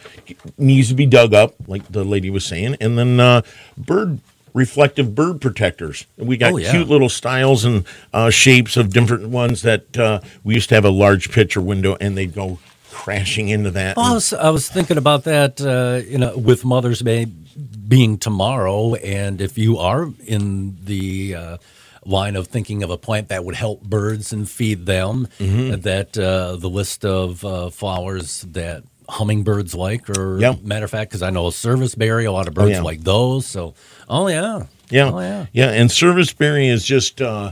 needs 0.58 0.88
to 0.88 0.94
be 0.96 1.06
dug 1.06 1.34
up, 1.34 1.56
like 1.68 1.86
the 1.92 2.06
lady 2.06 2.30
was 2.30 2.46
saying, 2.46 2.78
and 2.80 2.98
then 2.98 3.20
uh, 3.20 3.42
bird 3.78 4.20
reflective 4.54 5.14
bird 5.14 5.42
protectors. 5.42 6.06
We 6.16 6.38
got 6.38 6.54
Oh, 6.54 6.58
yeah. 6.58 6.72
cute 6.72 6.88
little 6.88 7.10
styles 7.10 7.66
and 7.66 7.84
uh, 8.14 8.30
shapes 8.30 8.78
of 8.78 8.92
different 8.94 9.28
ones 9.28 9.62
that 9.64 9.98
uh, 9.98 10.22
we 10.46 10.54
used 10.54 10.70
to 10.70 10.76
have 10.76 10.86
a 10.86 10.90
large 10.92 11.32
picture 11.32 11.60
window, 11.60 11.98
and 12.00 12.18
they'd 12.18 12.34
go 12.34 12.60
crashing 12.92 13.50
into 13.50 13.72
that. 13.72 13.98
Well, 13.98 14.06
I 14.06 14.14
was, 14.14 14.32
I 14.34 14.50
was 14.52 14.70
thinking 14.70 14.98
about 14.98 15.24
that, 15.26 15.60
uh, 15.60 16.02
you 16.10 16.18
know, 16.18 16.38
with 16.38 16.64
Mother's 16.64 17.00
Day 17.00 17.26
being 17.88 18.18
tomorrow, 18.18 18.96
and 18.96 19.42
if 19.42 19.58
you 19.58 19.78
are 19.78 20.10
in 20.26 20.78
the 20.84 21.36
uh, 21.36 21.58
line 22.06 22.36
of 22.36 22.48
thinking 22.48 22.84
of 22.84 22.90
a 22.90 22.98
plant 22.98 23.30
that 23.30 23.46
would 23.46 23.56
help 23.56 23.82
birds 23.84 24.34
and 24.34 24.50
feed 24.50 24.86
them, 24.86 25.28
Mm-hmm. 25.40 25.82
that 25.82 26.18
uh, 26.18 26.56
the 26.58 26.70
list 26.70 27.06
of 27.06 27.44
uh, 27.46 27.70
flowers 27.70 28.42
that 28.52 28.84
hummingbirds 29.10 29.76
like, 29.76 30.10
or 30.10 30.40
Yeah. 30.40 30.56
matter 30.64 30.86
of 30.86 30.92
fact, 30.92 31.12
because 31.12 31.22
I 31.22 31.30
know 31.30 31.48
a 31.48 31.52
serviceberry, 31.52 32.26
a 32.26 32.32
lot 32.32 32.48
of 32.48 32.54
birds 32.54 32.72
yeah. 32.72 32.82
like 32.82 33.02
those. 33.04 33.46
So, 33.46 33.74
oh 34.10 34.28
yeah, 34.28 34.64
Yeah, 34.90 35.12
oh 35.12 35.20
yeah. 35.20 35.46
yeah. 35.52 35.70
And 35.72 35.92
serviceberry 35.92 36.68
is 36.68 36.84
just, 36.86 37.22
uh, 37.22 37.52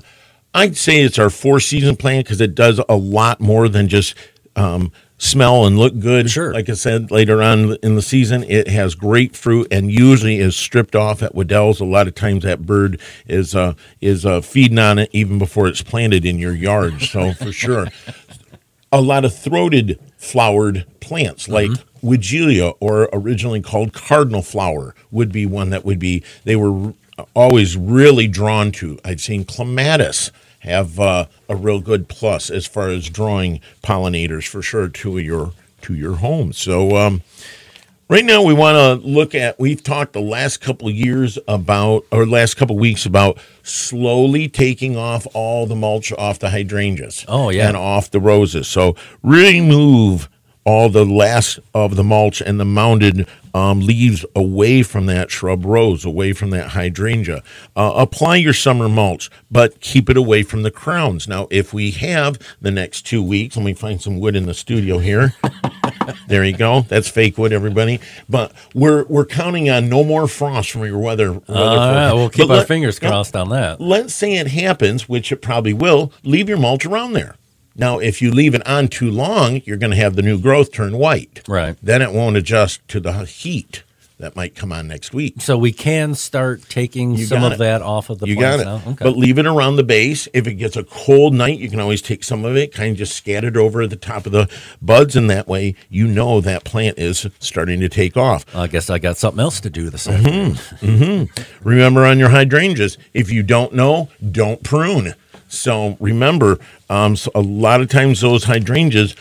I'd 0.54 0.76
say 0.78 1.02
it's 1.02 1.20
our 1.20 1.30
four 1.30 1.60
season 1.60 1.96
plant 1.96 2.26
because 2.26 2.42
it 2.42 2.56
does 2.56 2.80
a 2.90 2.96
lot 2.96 3.40
more 3.42 3.68
than 3.70 3.88
just 3.88 4.16
um, 4.56 4.92
smell 5.22 5.66
and 5.66 5.78
look 5.78 6.00
good. 6.00 6.30
Sure. 6.30 6.52
Like 6.52 6.68
I 6.68 6.74
said 6.74 7.12
later 7.12 7.44
on 7.44 7.76
in 7.84 7.96
the 7.96 8.02
season, 8.02 8.44
it 8.44 8.68
has 8.68 8.96
great 8.96 9.36
fruit 9.36 9.68
and 9.72 9.92
usually 9.92 10.40
is 10.40 10.56
stripped 10.56 10.96
off 10.96 11.22
at 11.22 11.36
Wedel's. 11.36 11.80
A 11.80 11.86
lot 11.86 12.08
of 12.08 12.16
times 12.16 12.44
that 12.44 12.66
bird 12.66 13.00
is 13.28 13.56
uh, 13.56 13.76
is 14.02 14.26
uh, 14.26 14.42
feeding 14.42 14.80
on 14.80 14.98
it 14.98 15.10
even 15.14 15.38
before 15.38 15.68
it's 15.68 15.84
planted 15.84 16.26
in 16.26 16.40
your 16.40 16.56
yard. 16.56 17.02
So 17.02 17.34
for 17.36 17.52
sure. 17.52 17.88
a 18.92 19.00
lot 19.00 19.24
of 19.24 19.38
throated 19.38 20.00
flowered 20.18 20.86
plants 21.00 21.48
like 21.48 21.72
Weigela 22.04 22.76
or 22.80 23.08
originally 23.14 23.62
called 23.62 23.94
cardinal 23.94 24.42
flower 24.42 24.96
would 25.12 25.32
be 25.32 25.46
one 25.46 25.70
that 25.70 25.86
would 25.86 26.00
be 26.00 26.24
they 26.44 26.56
were 26.56 26.94
always 27.36 27.78
really 27.78 28.28
drawn 28.28 28.72
to. 28.74 29.00
I'd 29.06 29.22
seen 29.22 29.46
clematis 29.46 30.32
have 30.62 31.00
uh, 31.00 31.26
a 31.48 31.56
real 31.56 31.80
good 31.80 32.08
plus 32.08 32.50
as 32.50 32.66
far 32.66 32.90
as 32.90 33.10
drawing 33.10 33.60
pollinators 33.84 34.48
for 34.48 34.62
sure 34.62 34.88
to 34.88 35.18
your 35.18 35.54
to 35.82 35.94
your 35.94 36.16
home. 36.16 36.54
So 36.54 36.96
um, 36.96 37.22
Right 38.12 38.26
now, 38.26 38.44
we 38.44 38.54
want 38.54 38.76
to 38.76 39.08
look 39.08 39.34
at. 39.34 39.58
We've 39.58 39.82
talked 39.82 40.12
the 40.12 40.20
last 40.20 40.58
couple 40.58 40.90
of 40.90 40.94
years 40.94 41.40
about, 41.48 42.06
or 42.12 42.26
last 42.26 42.56
couple 42.56 42.76
of 42.76 42.82
weeks 42.82 43.06
about 43.06 43.40
slowly 43.64 44.50
taking 44.50 44.98
off 44.98 45.26
all 45.34 45.66
the 45.66 45.78
mulch 45.78 46.12
off 46.12 46.38
the 46.38 46.50
hydrangeas. 46.50 47.24
Oh, 47.30 47.52
yeah. 47.52 47.70
and 47.70 47.78
off 47.78 48.12
the 48.12 48.20
roses. 48.20 48.68
So 48.68 48.98
remove 49.24 50.28
all 50.64 50.90
the 50.90 51.06
last 51.06 51.60
of 51.74 51.96
the 51.96 52.04
mulch 52.04 52.42
and 52.42 52.60
the 52.60 52.66
mounded 52.66 53.28
um, 53.54 53.82
leaves 53.82 54.24
away 54.36 54.82
from 54.84 55.08
that 55.08 55.30
shrub 55.30 55.66
rose, 55.66 56.06
away 56.06 56.32
from 56.34 56.52
that 56.52 56.70
hydrangea. 56.70 57.44
Uh, 57.76 57.94
apply 57.96 58.38
your 58.38 58.54
summer 58.54 58.88
mulch, 58.88 59.30
but 59.50 59.80
keep 59.82 60.10
it 60.10 60.16
away 60.18 60.44
from 60.44 60.64
the 60.64 60.72
crowns. 60.72 61.28
Now, 61.28 61.48
if 61.52 61.74
we 61.74 61.92
have 61.92 62.40
the 62.62 62.72
next 62.72 63.02
two 63.06 63.22
weeks, 63.22 63.58
let 63.58 63.66
me 63.66 63.74
find 63.74 64.02
some 64.02 64.20
wood 64.20 64.36
in 64.36 64.46
the 64.46 64.54
studio 64.54 65.00
here. 65.00 65.34
There 66.28 66.44
you 66.44 66.56
go. 66.56 66.82
That's 66.82 67.08
fake 67.10 67.38
wood, 67.38 67.52
everybody. 67.54 68.00
But 68.28 68.54
we're 68.74 69.04
we're 69.06 69.26
counting 69.26 69.70
on 69.70 69.90
no 69.90 70.04
more 70.04 70.28
frost 70.28 70.72
from 70.72 70.86
your 70.86 70.98
weather. 70.98 71.34
weather 71.34 71.44
right, 71.48 72.14
we'll 72.14 72.30
keep 72.30 72.48
But 72.48 72.54
our 72.54 72.58
let- 72.60 72.68
fingers 72.68 73.00
crossed 73.00 73.36
on 73.36 73.50
that. 73.50 73.80
Let's 73.82 74.14
say 74.14 74.36
it 74.38 74.48
happens, 74.48 75.08
which 75.10 75.32
it 75.32 75.38
probably 75.42 75.74
will. 75.74 76.12
Leave 76.24 76.48
your 76.50 76.58
mulch 76.58 76.86
around 76.86 77.14
there. 77.14 77.36
Now, 77.76 78.00
if 78.00 78.22
you 78.22 78.32
leave 78.32 78.54
it 78.54 78.66
on 78.68 78.88
too 78.90 79.10
long, 79.10 79.62
you're 79.66 79.78
going 79.78 79.92
to 79.92 79.98
have 79.98 80.16
the 80.16 80.22
new 80.22 80.40
growth 80.40 80.72
turn 80.72 80.98
white. 80.98 81.42
Right. 81.48 81.78
Then 81.82 82.02
it 82.02 82.12
won't 82.12 82.36
adjust 82.38 82.86
to 82.90 83.00
the 83.00 83.14
heat 83.26 83.84
that 84.20 84.36
might 84.36 84.54
come 84.54 84.72
on 84.72 84.88
next 84.88 85.16
week. 85.16 85.42
So 85.42 85.58
we 85.58 85.72
can 85.72 86.14
start 86.14 86.62
taking 86.70 87.16
You 87.16 87.26
some 87.26 87.44
of 87.44 87.54
it. 87.54 87.58
that 87.58 87.82
off 87.82 88.12
of 88.12 88.20
the 88.20 88.28
you 88.28 88.36
got 88.40 88.60
it. 88.60 88.68
Okay. 88.68 89.04
But 89.04 89.18
leave 89.18 89.40
it 89.40 89.48
around 89.48 89.78
the 89.78 89.84
base. 89.84 90.28
If 90.32 90.46
it 90.46 90.56
gets 90.56 90.76
a 90.78 90.84
cold 90.84 91.34
night, 91.34 91.58
you 91.58 91.72
can 91.72 91.80
always 91.80 92.04
take 92.04 92.24
some 92.24 92.46
of 92.46 92.56
it, 92.56 92.72
kind 92.72 92.92
of 92.92 92.98
just 93.00 93.16
scatter 93.16 93.48
it 93.48 93.58
over 93.58 93.88
the 93.88 93.96
top 93.96 94.28
of 94.28 94.32
the 94.32 94.48
buds, 94.80 95.16
and 95.16 95.28
that 95.32 95.48
way 95.48 95.74
you 95.90 96.06
know 96.06 96.40
that 96.40 96.64
plant 96.66 97.00
is 97.00 97.26
starting 97.40 97.80
to 97.80 97.90
take 97.90 98.16
off. 98.16 98.46
I 98.56 98.68
guess 98.68 98.92
I 98.92 99.00
got 99.00 99.18
something 99.18 99.40
else 99.40 99.60
to 99.62 99.72
do 99.72 99.90
this 99.90 100.06
Mm-hmm. 100.06 100.52
afternoon. 100.52 101.30
Remember 101.64 102.06
on 102.06 102.20
your 102.20 102.30
hydrangeas, 102.30 103.00
if 103.16 103.32
you 103.32 103.42
don't 103.42 103.74
know, 103.74 104.10
don't 104.32 104.62
prune. 104.62 105.16
So 105.52 105.98
remember, 106.00 106.60
um, 106.90 107.16
so 107.16 107.30
a 107.36 107.42
lot 107.42 107.82
of 107.82 107.90
times 107.90 108.22
those 108.22 108.46
hydrangeas 108.46 109.16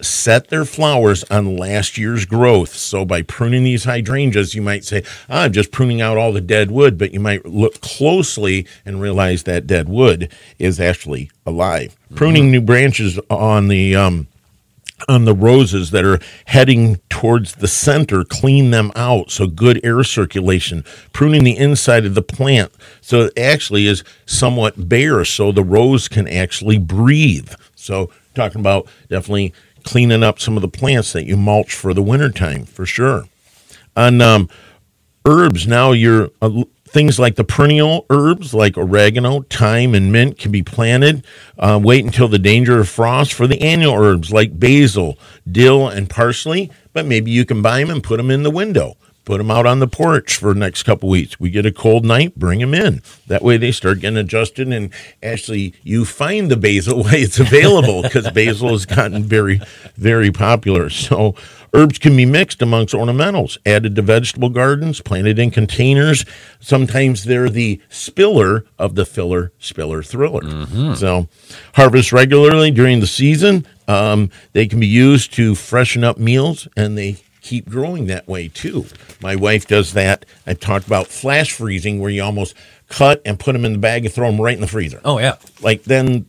set 0.00 0.48
their 0.48 0.64
flowers 0.64 1.24
on 1.24 1.56
last 1.56 1.98
year's 1.98 2.24
growth. 2.24 2.74
So 2.74 3.04
by 3.04 3.22
pruning 3.22 3.64
these 3.64 3.84
hydrangeas, 3.84 4.54
you 4.54 4.62
might 4.62 4.84
say, 4.84 5.02
ah, 5.28 5.42
I'm 5.42 5.52
just 5.52 5.70
pruning 5.70 6.00
out 6.00 6.16
all 6.16 6.32
the 6.32 6.40
dead 6.40 6.70
wood, 6.70 6.96
but 6.96 7.12
you 7.12 7.20
might 7.20 7.44
look 7.44 7.80
closely 7.80 8.66
and 8.86 9.00
realize 9.00 9.42
that 9.42 9.66
dead 9.66 9.88
wood 9.88 10.32
is 10.58 10.80
actually 10.80 11.30
alive. 11.44 11.96
Pruning 12.14 12.50
new 12.50 12.60
branches 12.60 13.18
on 13.28 13.68
the 13.68 13.94
um, 13.94 14.28
on 15.08 15.24
the 15.24 15.34
roses 15.34 15.90
that 15.90 16.04
are 16.04 16.18
heading 16.46 17.00
towards 17.08 17.56
the 17.56 17.68
center, 17.68 18.24
clean 18.24 18.70
them 18.70 18.90
out. 18.96 19.30
So 19.30 19.46
good 19.46 19.80
air 19.84 20.02
circulation, 20.04 20.84
pruning 21.12 21.44
the 21.44 21.56
inside 21.56 22.04
of 22.04 22.14
the 22.14 22.22
plant 22.22 22.72
so 23.00 23.22
it 23.22 23.38
actually 23.38 23.86
is 23.86 24.04
somewhat 24.26 24.88
bare 24.88 25.24
so 25.24 25.52
the 25.52 25.64
rose 25.64 26.08
can 26.08 26.28
actually 26.28 26.78
breathe. 26.78 27.52
So 27.74 28.10
talking 28.34 28.60
about 28.60 28.86
definitely 29.08 29.52
cleaning 29.84 30.22
up 30.22 30.38
some 30.40 30.56
of 30.56 30.62
the 30.62 30.68
plants 30.68 31.12
that 31.12 31.24
you 31.24 31.36
mulch 31.36 31.74
for 31.74 31.94
the 31.94 32.02
wintertime 32.02 32.64
for 32.64 32.84
sure. 32.84 33.24
On 33.96 34.20
um, 34.20 34.48
herbs, 35.24 35.66
now 35.66 35.92
you're 35.92 36.30
uh, 36.42 36.64
things 36.88 37.18
like 37.18 37.36
the 37.36 37.44
perennial 37.44 38.06
herbs 38.10 38.54
like 38.54 38.76
oregano, 38.76 39.42
thyme, 39.42 39.94
and 39.94 40.12
mint 40.12 40.38
can 40.38 40.50
be 40.50 40.62
planted. 40.62 41.24
Uh, 41.58 41.78
wait 41.82 42.04
until 42.04 42.28
the 42.28 42.38
danger 42.38 42.80
of 42.80 42.88
frost 42.88 43.32
for 43.32 43.46
the 43.46 43.60
annual 43.60 43.94
herbs 43.94 44.32
like 44.32 44.58
basil, 44.58 45.18
dill, 45.50 45.88
and 45.88 46.10
parsley. 46.10 46.70
But 46.92 47.06
maybe 47.06 47.30
you 47.30 47.44
can 47.44 47.62
buy 47.62 47.80
them 47.80 47.90
and 47.90 48.02
put 48.02 48.16
them 48.16 48.30
in 48.30 48.42
the 48.42 48.50
window. 48.50 48.96
Put 49.28 49.36
them 49.36 49.50
out 49.50 49.66
on 49.66 49.78
the 49.78 49.86
porch 49.86 50.36
for 50.36 50.54
the 50.54 50.58
next 50.58 50.84
couple 50.84 51.06
weeks. 51.10 51.38
We 51.38 51.50
get 51.50 51.66
a 51.66 51.70
cold 51.70 52.02
night, 52.02 52.36
bring 52.36 52.60
them 52.60 52.72
in. 52.72 53.02
That 53.26 53.42
way 53.42 53.58
they 53.58 53.72
start 53.72 54.00
getting 54.00 54.16
adjusted, 54.16 54.72
and 54.72 54.90
actually 55.22 55.74
you 55.82 56.06
find 56.06 56.50
the 56.50 56.56
basil 56.56 56.96
while 57.02 57.12
it's 57.12 57.38
available 57.38 58.00
because 58.00 58.30
basil 58.30 58.70
has 58.70 58.86
gotten 58.86 59.22
very, 59.22 59.60
very 59.96 60.32
popular. 60.32 60.88
So 60.88 61.34
herbs 61.74 61.98
can 61.98 62.16
be 62.16 62.24
mixed 62.24 62.62
amongst 62.62 62.94
ornamentals, 62.94 63.58
added 63.66 63.96
to 63.96 64.00
vegetable 64.00 64.48
gardens, 64.48 65.02
planted 65.02 65.38
in 65.38 65.50
containers. 65.50 66.24
Sometimes 66.58 67.24
they're 67.24 67.50
the 67.50 67.82
spiller 67.90 68.64
of 68.78 68.94
the 68.94 69.04
filler, 69.04 69.52
spiller, 69.58 70.02
thriller. 70.02 70.40
So 70.96 71.28
harvest 71.74 72.12
regularly 72.12 72.70
during 72.70 73.00
the 73.00 73.06
season. 73.06 73.66
Um, 73.88 74.30
they 74.54 74.66
can 74.66 74.80
be 74.80 74.86
used 74.86 75.34
to 75.34 75.54
freshen 75.54 76.02
up 76.02 76.16
meals, 76.16 76.66
and 76.78 76.96
they 76.96 77.18
keep 77.48 77.66
growing 77.66 78.06
that 78.06 78.28
way 78.28 78.48
too. 78.48 78.84
My 79.22 79.34
wife 79.34 79.66
does 79.66 79.94
that. 79.94 80.26
I 80.46 80.52
talked 80.52 80.86
about 80.86 81.06
flash 81.06 81.52
freezing, 81.52 81.98
where 81.98 82.10
you 82.10 82.22
almost 82.22 82.54
cut 82.88 83.22
and 83.24 83.40
put 83.40 83.54
them 83.54 83.64
in 83.64 83.72
the 83.72 83.78
bag 83.78 84.04
and 84.04 84.12
throw 84.12 84.30
them 84.30 84.38
right 84.38 84.54
in 84.54 84.60
the 84.60 84.66
freezer. 84.66 85.00
Oh 85.02 85.18
yeah. 85.18 85.36
Like 85.62 85.84
then 85.84 86.26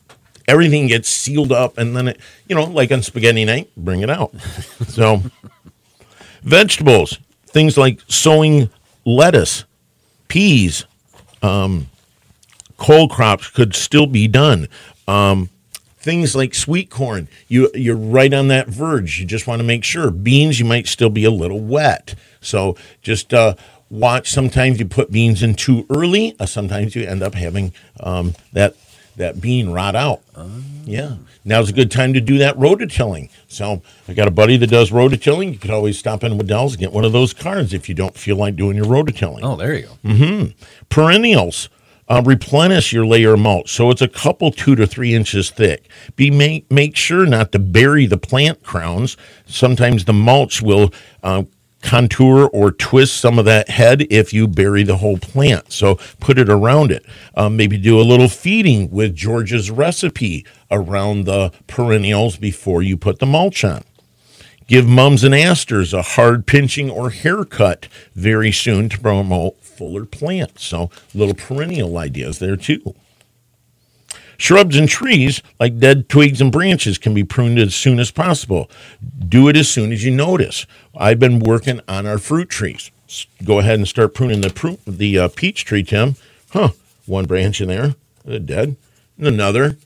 everything 0.47 0.87
gets 0.87 1.09
sealed 1.09 1.51
up, 1.51 1.77
and 1.77 1.95
then 1.95 2.07
it, 2.09 2.19
you 2.47 2.55
know, 2.55 2.63
like 2.63 2.89
on 2.93 3.03
spaghetti 3.03 3.43
night, 3.43 3.69
bring 3.75 3.99
it 3.99 4.09
out. 4.09 4.33
so 4.87 5.21
vegetables, 6.41 7.19
things 7.47 7.77
like 7.77 7.99
sowing 8.07 8.69
lettuce, 9.03 9.65
peas, 10.29 10.85
um, 11.43 11.89
cole 12.77 13.09
crops 13.09 13.49
could 13.49 13.75
still 13.75 14.07
be 14.07 14.29
done. 14.29 14.69
Um, 15.05 15.49
things 16.09 16.35
like 16.35 16.55
sweet 16.55 16.89
corn, 16.89 17.27
you 17.47 17.69
you're 17.75 17.95
right 17.95 18.33
on 18.33 18.47
that 18.47 18.67
verge. 18.67 19.19
You 19.19 19.25
just 19.27 19.45
want 19.45 19.59
to 19.59 19.63
make 19.63 19.83
sure. 19.83 20.09
Beans, 20.09 20.59
you 20.59 20.65
might 20.65 20.87
still 20.87 21.09
be 21.11 21.23
a 21.23 21.31
little 21.31 21.59
wet, 21.59 22.15
so 22.41 22.75
just 23.03 23.33
uh, 23.33 23.53
watch. 23.91 24.31
Sometimes 24.31 24.79
you 24.79 24.85
put 24.85 25.11
beans 25.11 25.43
in 25.43 25.53
too 25.53 25.85
early. 25.89 26.35
Uh, 26.39 26.45
sometimes 26.47 26.95
you 26.95 27.03
end 27.05 27.21
up 27.21 27.35
having 27.35 27.73
um, 27.99 28.33
that 28.53 28.75
that 29.17 29.39
bean 29.39 29.69
rot 29.69 29.95
out. 29.95 30.21
Yeah, 30.85 31.17
now's 31.45 31.69
a 31.69 31.73
good 31.73 31.91
time 31.91 32.13
to 32.13 32.21
do 32.21 32.39
that 32.39 32.55
rototilling. 32.57 33.29
So 33.47 33.83
I 34.07 34.13
got 34.13 34.27
a 34.27 34.31
buddy 34.31 34.57
that 34.57 34.67
does 34.71 34.89
rototilling. 34.89 35.51
You 35.53 35.59
could 35.59 35.69
always 35.71 35.99
stop 35.99 36.23
in 36.23 36.37
Wedel's 36.39 36.73
and 36.73 36.79
get 36.79 36.91
one 36.91 37.05
of 37.05 37.11
those 37.11 37.33
cards 37.33 37.73
if 37.73 37.87
you 37.87 37.93
don't 37.93 38.15
feel 38.15 38.37
like 38.37 38.55
doing 38.55 38.75
your 38.77 38.85
rototilling 38.87 39.41
Oh, 39.43 39.55
there 39.55 39.75
you 39.75 39.83
go. 39.83 39.97
Mm-hmm. 40.05 40.63
perennials 40.89 41.69
uh, 42.09 42.21
replenish 42.25 42.91
your 42.91 43.05
layer 43.05 43.33
of 43.33 43.39
mulch. 43.39 43.71
So 43.71 43.91
it's 43.91 44.01
a 44.01 44.07
couple 44.07 44.51
two 44.51 44.75
to 44.75 44.87
three 44.87 45.13
inches 45.13 45.49
thick. 45.51 45.89
Be 46.15 46.31
make, 46.31 46.69
make 46.71 46.95
sure 46.95 47.25
not 47.25 47.51
to 47.51 47.59
bury 47.59 48.05
the 48.05 48.17
plant 48.17 48.63
crowns. 48.63 49.15
Sometimes 49.45 50.05
the 50.05 50.13
mulch 50.13 50.61
will 50.61 50.91
uh, 51.23 51.43
contour 51.81 52.49
or 52.51 52.71
twist 52.71 53.17
some 53.17 53.39
of 53.39 53.45
that 53.45 53.69
head 53.69 54.05
if 54.09 54.33
you 54.33 54.47
bury 54.47 54.83
the 54.83 54.97
whole 54.97 55.17
plant. 55.17 55.71
So 55.71 55.95
put 56.19 56.37
it 56.37 56.49
around 56.49 56.91
it. 56.91 57.05
Um, 57.35 57.55
maybe 57.55 57.77
do 57.77 57.99
a 57.99 58.03
little 58.03 58.27
feeding 58.27 58.89
with 58.91 59.15
george's 59.15 59.71
recipe 59.71 60.45
around 60.69 61.25
the 61.25 61.51
perennials 61.67 62.37
before 62.37 62.81
you 62.81 62.97
put 62.97 63.19
the 63.19 63.25
mulch 63.25 63.63
on. 63.63 63.83
Give 64.67 64.87
mums 64.87 65.23
and 65.23 65.33
asters 65.33 65.93
a 65.93 66.03
hard 66.03 66.45
pinching 66.45 66.91
or 66.91 67.09
haircut 67.09 67.87
very 68.13 68.51
soon 68.51 68.87
to 68.89 68.99
promote 68.99 69.57
fuller 69.79 70.03
plants. 70.03 70.65
So, 70.65 70.91
little 71.13 71.33
perennial 71.33 71.97
ideas 71.97 72.39
there 72.39 72.57
too. 72.57 72.95
Shrubs 74.37 74.75
and 74.75 74.89
trees, 74.89 75.41
like 75.57 75.79
dead 75.79 76.09
twigs 76.09 76.41
and 76.41 76.51
branches, 76.51 76.97
can 76.97 77.13
be 77.13 77.23
pruned 77.23 77.57
as 77.57 77.73
soon 77.73 77.97
as 77.97 78.11
possible. 78.11 78.69
Do 79.27 79.47
it 79.47 79.55
as 79.55 79.69
soon 79.69 79.93
as 79.93 80.03
you 80.03 80.11
notice. 80.11 80.65
I've 80.97 81.19
been 81.19 81.39
working 81.39 81.79
on 81.87 82.05
our 82.05 82.17
fruit 82.17 82.49
trees. 82.49 82.91
Go 83.43 83.59
ahead 83.59 83.79
and 83.79 83.87
start 83.87 84.13
pruning 84.13 84.41
the 84.41 84.49
pru- 84.49 84.79
the 84.85 85.17
uh, 85.17 85.29
peach 85.29 85.63
tree, 85.63 85.83
Tim. 85.83 86.15
Huh? 86.51 86.69
One 87.05 87.25
branch 87.25 87.61
in 87.61 87.69
there, 87.69 87.95
uh, 88.29 88.37
dead. 88.37 88.75
And 89.17 89.27
another, 89.27 89.77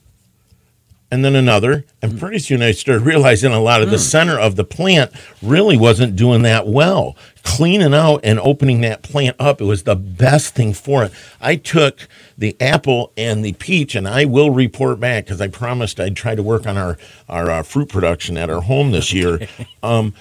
and 1.10 1.24
then 1.24 1.36
another. 1.36 1.84
And 2.02 2.18
pretty 2.18 2.40
soon 2.40 2.60
I 2.62 2.72
started 2.72 3.04
realizing 3.04 3.52
a 3.52 3.60
lot 3.60 3.82
of 3.82 3.90
the 3.90 3.98
center 3.98 4.38
of 4.38 4.56
the 4.56 4.64
plant 4.64 5.12
really 5.40 5.76
wasn't 5.76 6.16
doing 6.16 6.42
that 6.42 6.66
well. 6.66 7.16
Cleaning 7.44 7.94
out 7.94 8.20
and 8.24 8.40
opening 8.40 8.80
that 8.80 9.02
plant 9.02 9.36
up, 9.38 9.60
it 9.60 9.64
was 9.64 9.84
the 9.84 9.94
best 9.94 10.54
thing 10.54 10.72
for 10.72 11.04
it. 11.04 11.12
I 11.40 11.56
took 11.56 12.08
the 12.36 12.56
apple 12.60 13.12
and 13.16 13.44
the 13.44 13.52
peach, 13.52 13.94
and 13.94 14.08
I 14.08 14.24
will 14.24 14.50
report 14.50 14.98
back 14.98 15.26
because 15.26 15.40
I 15.40 15.48
promised 15.48 16.00
I'd 16.00 16.16
try 16.16 16.34
to 16.34 16.42
work 16.42 16.66
on 16.66 16.76
our, 16.76 16.98
our, 17.28 17.50
uh 17.50 17.62
fruit 17.62 17.88
production 17.88 18.36
at 18.36 18.50
our 18.50 18.62
home 18.62 18.90
this 18.90 19.12
year. 19.12 19.46
um, 19.82 20.14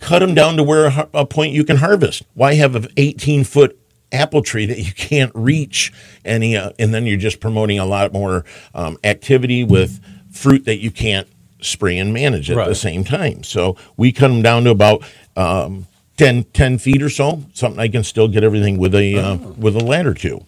cut 0.00 0.18
them 0.20 0.34
down 0.34 0.56
to 0.56 0.62
where 0.62 0.86
a, 0.86 1.08
a 1.14 1.26
point 1.26 1.52
you 1.52 1.62
can 1.62 1.76
harvest. 1.76 2.24
Why 2.34 2.54
have 2.54 2.74
an 2.74 2.88
18 2.96 3.44
foot 3.44 3.78
apple 4.12 4.42
tree 4.42 4.66
that 4.66 4.78
you 4.78 4.92
can't 4.92 5.32
reach 5.34 5.92
any, 6.24 6.56
uh, 6.56 6.70
and 6.78 6.92
then 6.94 7.06
you're 7.06 7.18
just 7.18 7.40
promoting 7.40 7.78
a 7.78 7.86
lot 7.86 8.12
more 8.12 8.44
um, 8.74 8.98
activity 9.04 9.62
with 9.62 10.00
fruit 10.30 10.64
that 10.64 10.78
you 10.78 10.90
can't 10.90 11.28
spray 11.60 11.98
and 11.98 12.12
manage 12.12 12.50
at 12.50 12.66
the 12.66 12.74
same 12.74 13.04
time. 13.04 13.42
So 13.42 13.76
we 13.96 14.12
cut 14.12 14.28
them 14.28 14.42
down 14.42 14.64
to 14.64 14.70
about 14.70 15.02
um, 15.36 15.86
10, 16.16 16.44
10 16.44 16.78
feet 16.78 17.02
or 17.02 17.10
so, 17.10 17.42
something 17.52 17.80
I 17.80 17.88
can 17.88 18.04
still 18.04 18.28
get 18.28 18.44
everything 18.44 18.78
with 18.78 18.94
a 18.94 19.16
uh, 19.16 19.36
with 19.36 19.76
a 19.76 19.84
ladder 19.84 20.14
to. 20.14 20.44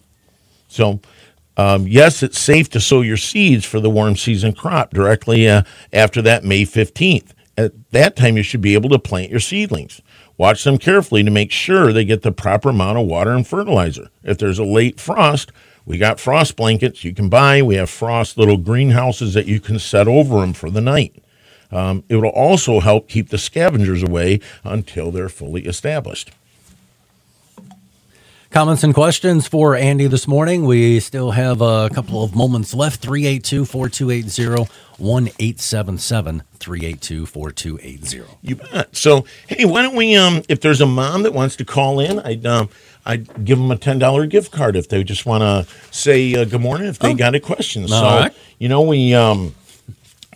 So, 0.67 0.99
um, 1.57 1.87
yes, 1.87 2.23
it's 2.23 2.39
safe 2.39 2.69
to 2.69 2.79
sow 2.79 3.01
your 3.01 3.17
seeds 3.17 3.65
for 3.65 3.79
the 3.79 3.89
warm 3.89 4.15
season 4.15 4.53
crop 4.53 4.91
directly 4.91 5.47
uh, 5.47 5.63
after 5.91 6.21
that 6.21 6.43
May 6.43 6.63
15th. 6.63 7.31
At 7.57 7.73
that 7.91 8.15
time, 8.15 8.37
you 8.37 8.43
should 8.43 8.61
be 8.61 8.73
able 8.73 8.89
to 8.89 8.99
plant 8.99 9.31
your 9.31 9.41
seedlings. 9.41 10.01
Watch 10.37 10.63
them 10.63 10.77
carefully 10.77 11.23
to 11.23 11.31
make 11.31 11.51
sure 11.51 11.91
they 11.91 12.05
get 12.05 12.21
the 12.21 12.31
proper 12.31 12.69
amount 12.69 12.97
of 12.97 13.07
water 13.07 13.31
and 13.31 13.45
fertilizer. 13.45 14.09
If 14.23 14.37
there's 14.37 14.59
a 14.59 14.63
late 14.63 14.97
frost, 14.97 15.51
we 15.85 15.97
got 15.97 16.19
frost 16.19 16.55
blankets 16.55 17.03
you 17.03 17.13
can 17.13 17.27
buy. 17.27 17.61
We 17.61 17.75
have 17.75 17.89
frost 17.89 18.37
little 18.37 18.57
greenhouses 18.57 19.33
that 19.33 19.47
you 19.47 19.59
can 19.59 19.79
set 19.79 20.07
over 20.07 20.39
them 20.39 20.53
for 20.53 20.69
the 20.69 20.79
night. 20.79 21.21
Um, 21.71 22.03
it 22.09 22.15
will 22.15 22.29
also 22.29 22.79
help 22.79 23.07
keep 23.07 23.29
the 23.29 23.37
scavengers 23.37 24.01
away 24.03 24.39
until 24.63 25.11
they're 25.11 25.29
fully 25.29 25.65
established. 25.65 26.31
Comments 28.51 28.83
and 28.83 28.95
questions 28.95 29.47
for 29.47 29.75
Andy 29.75 30.07
this 30.07 30.27
morning. 30.27 30.65
We 30.65 30.99
still 30.99 31.29
have 31.31 31.61
a 31.61 31.87
couple 31.93 32.23
of 32.23 32.35
moments 32.35 32.73
left. 32.73 32.99
382 32.99 33.63
4280 33.63 34.71
1 34.97 35.27
877 35.27 36.43
382 36.59 37.25
4280. 37.27 38.23
You 38.41 38.55
bet. 38.55 38.95
So, 38.95 39.25
hey, 39.45 39.65
why 39.65 39.83
don't 39.83 39.95
we? 39.95 40.15
Um, 40.15 40.41
if 40.49 40.61
there's 40.61 40.81
a 40.81 40.87
mom 40.87 41.21
that 41.23 41.33
wants 41.33 41.57
to 41.57 41.65
call 41.65 41.99
in, 41.99 42.17
I'd 42.21 42.43
um, 42.47 42.69
I'd 43.05 43.45
give 43.45 43.59
them 43.59 43.69
a 43.69 43.75
ten 43.77 43.99
dollar 43.99 44.25
gift 44.25 44.51
card 44.51 44.75
if 44.75 44.89
they 44.89 45.03
just 45.03 45.27
want 45.27 45.41
to 45.43 45.71
say 45.95 46.33
uh, 46.33 46.43
good 46.45 46.61
morning 46.61 46.87
if 46.87 46.97
they 46.97 47.13
got 47.13 47.35
a 47.35 47.39
question. 47.39 47.87
so, 47.87 47.95
All 47.95 48.19
right. 48.21 48.33
you 48.57 48.67
know, 48.67 48.81
we 48.81 49.13
um, 49.13 49.53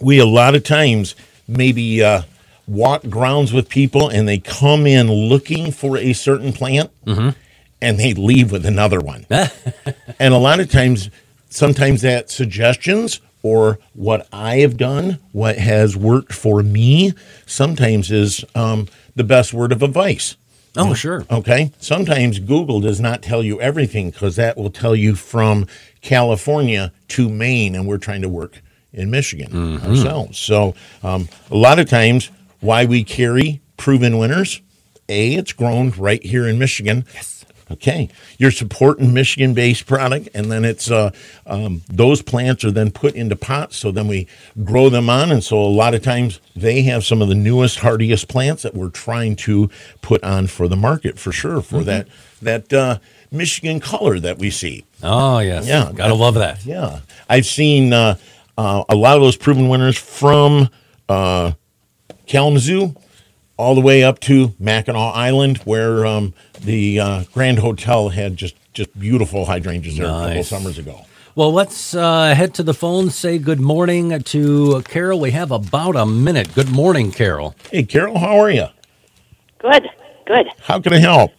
we 0.04 0.20
a 0.20 0.26
lot 0.26 0.56
of 0.56 0.63
times 0.63 1.16
maybe 1.48 2.04
uh, 2.04 2.24
walk 2.68 3.04
grounds 3.10 3.54
with 3.54 3.70
people 3.70 4.10
and 4.10 4.28
they 4.28 4.39
come 4.39 4.86
in 4.86 5.12
looking 5.12 5.72
for 5.72 5.98
a 5.98 6.13
certain 6.13 6.54
plant 6.54 6.92
and 7.82 8.00
they 8.00 8.13
leave 8.13 8.52
with 8.52 8.66
another 8.66 9.00
one. 9.00 9.26
and 10.20 10.34
a 10.34 10.38
lot 10.38 10.60
of 10.60 10.70
times, 10.72 11.10
sometimes 11.50 12.02
that 12.02 12.30
suggestions 12.30 13.20
or 13.42 13.78
what 13.94 14.28
I 14.32 14.58
have 14.58 14.78
done, 14.78 15.20
what 15.34 15.58
has 15.58 15.98
worked 15.98 16.32
for 16.34 16.63
me, 16.63 17.13
sometimes 17.46 18.10
is 18.10 18.46
um, 18.56 18.88
the 19.16 19.24
best 19.26 19.54
word 19.54 19.72
of 19.74 19.84
advice. 19.84 20.38
Oh, 20.76 20.94
sure. 20.96 21.26
Okay. 21.30 21.72
Sometimes 21.78 22.39
Google 22.39 22.80
does 22.80 23.00
not 23.00 23.22
tell 23.22 23.44
you 23.44 23.62
everything 23.62 24.10
because 24.10 24.38
that 24.38 24.58
will 24.58 24.72
tell 24.72 24.96
you 24.96 25.13
from 25.13 25.68
California 26.02 26.92
to 27.10 27.30
Maine, 27.30 27.76
and 27.76 27.86
we're 27.86 28.00
trying 28.00 28.24
to 28.24 28.30
work 28.30 28.62
in 28.93 29.10
Michigan 29.12 29.79
ourselves. 29.79 30.39
So, 30.39 30.75
um, 31.03 31.27
a 31.51 31.58
lot 31.58 31.79
of 31.79 31.89
times, 31.89 32.29
why 32.60 32.86
we 32.86 33.03
carry 33.03 33.62
proven 33.75 34.17
winners, 34.17 34.62
A, 35.10 35.33
it's 35.35 35.52
grown 35.52 35.91
right 35.98 36.23
here 36.23 36.48
in 36.48 36.58
Michigan. 36.58 37.06
Yes. 37.13 37.46
Okay. 37.71 38.10
You're 38.37 38.52
supporting 38.52 39.13
Michigan 39.13 39.54
based 39.54 39.87
product, 39.87 40.29
and 40.33 40.52
then 40.52 40.63
it's 40.63 40.91
uh, 40.91 41.12
um, 41.48 41.81
those 41.89 42.21
plants 42.21 42.63
are 42.63 42.71
then 42.71 42.91
put 42.91 43.15
into 43.15 43.35
pots. 43.35 43.77
So 43.77 43.91
then 43.91 44.08
we 44.08 44.27
grow 44.63 44.89
them 44.89 45.10
on. 45.10 45.31
And 45.31 45.44
so 45.44 45.58
a 45.58 45.65
lot 45.67 45.96
of 45.96 46.04
times 46.04 46.39
they 46.56 46.83
have 46.83 47.04
some 47.04 47.21
of 47.21 47.29
the 47.29 47.35
newest, 47.35 47.79
hardiest 47.79 48.27
plants 48.27 48.62
that 48.63 48.75
we're 48.75 48.89
trying 48.89 49.35
to 49.37 49.69
put 50.02 50.23
on 50.23 50.48
for 50.48 50.67
the 50.67 50.75
market 50.75 51.17
for 51.17 51.31
sure, 51.31 51.62
for 51.62 51.83
that, 51.83 52.08
that 52.41 52.71
uh, 52.71 53.00
Michigan 53.31 53.79
color 53.79 54.19
that 54.19 54.37
we 54.37 54.52
see. 54.52 54.85
Oh, 55.02 55.39
yes. 55.39 55.65
Yeah. 55.65 55.91
Gotta 55.96 56.13
love 56.13 56.35
that. 56.35 56.65
Yeah. 56.65 57.00
I've 57.27 57.48
seen 57.48 57.91
uh, 57.91 58.17
uh, 58.58 58.83
a 58.89 58.95
lot 58.95 59.15
of 59.15 59.21
those 59.21 59.37
proven 59.37 59.69
winners 59.69 59.97
from 59.97 60.69
uh, 61.10 61.54
Kalamazoo 62.25 62.95
all 63.58 63.75
the 63.75 63.81
way 63.81 64.04
up 64.04 64.19
to 64.21 64.54
Mackinac 64.60 65.15
Island, 65.15 65.58
where 65.60 66.06
um, 66.06 66.33
the 66.62 66.99
uh, 66.99 67.23
Grand 67.33 67.60
Hotel 67.60 68.10
had 68.10 68.35
just, 68.35 68.56
just 68.73 68.97
beautiful 68.99 69.45
hydrangeas 69.45 69.97
there 69.97 70.08
a 70.08 70.10
couple 70.10 70.43
summers 70.43 70.77
ago. 70.77 71.06
Well, 71.35 71.51
let's 71.51 71.95
uh, 71.95 72.35
head 72.35 72.54
to 72.56 72.63
the 72.63 72.75
phone, 72.75 73.10
say 73.10 73.39
good 73.39 73.60
morning 73.60 74.21
to 74.21 74.81
Carol. 74.83 75.19
We 75.19 75.31
have 75.31 75.51
about 75.51 75.95
a 75.95 76.06
minute. 76.06 76.54
Good 76.54 76.69
morning, 76.69 77.12
Carol. 77.12 77.56
Hey, 77.71 77.83
Carol, 77.83 78.19
how 78.19 78.39
are 78.39 78.51
you? 78.51 78.67
Good, 79.58 79.89
good. 80.25 80.47
How 80.62 80.79
can 80.79 80.93
I 80.93 80.99
help? 80.99 81.31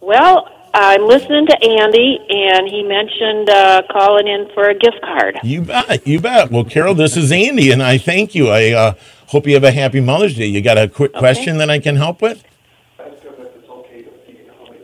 Well, 0.00 0.48
I'm 0.72 1.02
listening 1.02 1.46
to 1.46 1.62
Andy, 1.62 2.18
and 2.28 2.68
he 2.68 2.82
mentioned 2.82 3.50
uh, 3.50 3.82
calling 3.90 4.28
in 4.28 4.48
for 4.54 4.68
a 4.68 4.74
gift 4.74 5.00
card. 5.02 5.38
You 5.42 5.62
bet. 5.62 6.06
You 6.06 6.20
bet. 6.20 6.50
Well, 6.50 6.64
Carol, 6.64 6.94
this 6.94 7.16
is 7.16 7.32
Andy, 7.32 7.72
and 7.72 7.82
I 7.82 7.98
thank 7.98 8.34
you. 8.34 8.48
I 8.48 8.70
uh, 8.70 8.94
hope 9.28 9.46
you 9.46 9.54
have 9.54 9.64
a 9.64 9.72
happy 9.72 10.00
Mother's 10.00 10.36
Day. 10.36 10.46
You 10.46 10.62
got 10.62 10.78
a 10.78 10.88
quick 10.88 11.12
question 11.12 11.58
that 11.58 11.70
I 11.70 11.80
can 11.80 11.96
help 11.96 12.22
with? 12.22 12.44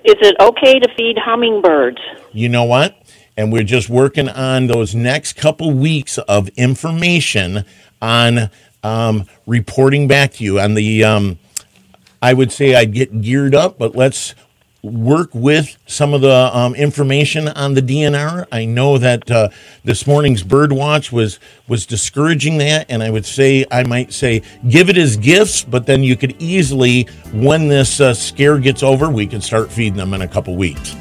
Is 0.05 0.15
it 0.21 0.37
okay 0.41 0.79
to 0.79 0.89
feed 0.97 1.19
hummingbirds? 1.19 1.99
You 2.33 2.49
know 2.49 2.65
what? 2.65 2.97
And 3.37 3.53
we're 3.53 3.65
just 3.65 3.89
working 3.89 4.29
on 4.29 4.67
those 4.67 4.95
next 4.95 5.35
couple 5.35 5.73
weeks 5.73 6.19
of 6.19 6.49
information 6.51 7.65
on 8.01 8.51
um, 8.83 9.27
reporting 9.47 10.09
back 10.09 10.33
to 10.35 10.45
you 10.45 10.59
on 10.59 10.75
the. 10.75 11.05
Um, 11.05 11.39
I 12.23 12.33
would 12.33 12.51
say 12.51 12.75
I'd 12.75 12.93
get 12.95 13.21
geared 13.21 13.55
up, 13.55 13.79
but 13.79 13.95
let's 13.95 14.35
work 14.87 15.31
with 15.35 15.77
some 15.87 16.15
of 16.15 16.21
the 16.21 16.51
um, 16.57 16.75
information 16.75 17.49
on 17.49 17.75
the 17.75 17.83
DNR. 17.83 18.47
I 18.53 18.65
know 18.65 18.99
that 18.99 19.31
uh, 19.31 19.49
this 19.85 20.07
morning's 20.07 20.43
bird 20.43 20.73
watch 20.73 21.13
was 21.13 21.39
was 21.69 21.87
discouraging 21.87 22.59
that, 22.59 22.87
and 22.89 23.03
I 23.03 23.11
would 23.11 23.27
say 23.27 23.65
I 23.71 23.83
might 23.85 24.13
say 24.13 24.43
give 24.69 24.89
it 24.89 24.97
as 24.97 25.17
gifts, 25.17 25.63
but 25.65 25.87
then 25.87 26.03
you 26.03 26.17
could 26.17 26.37
easily, 26.41 27.03
when 27.33 27.69
this 27.69 28.01
uh, 28.01 28.15
scare 28.15 28.59
gets 28.59 28.83
over, 28.83 29.11
we 29.11 29.27
can 29.27 29.41
start 29.41 29.71
feeding 29.71 29.97
them 29.97 30.15
in 30.15 30.23
a 30.23 30.29
couple 30.29 30.55
weeks. 30.57 30.95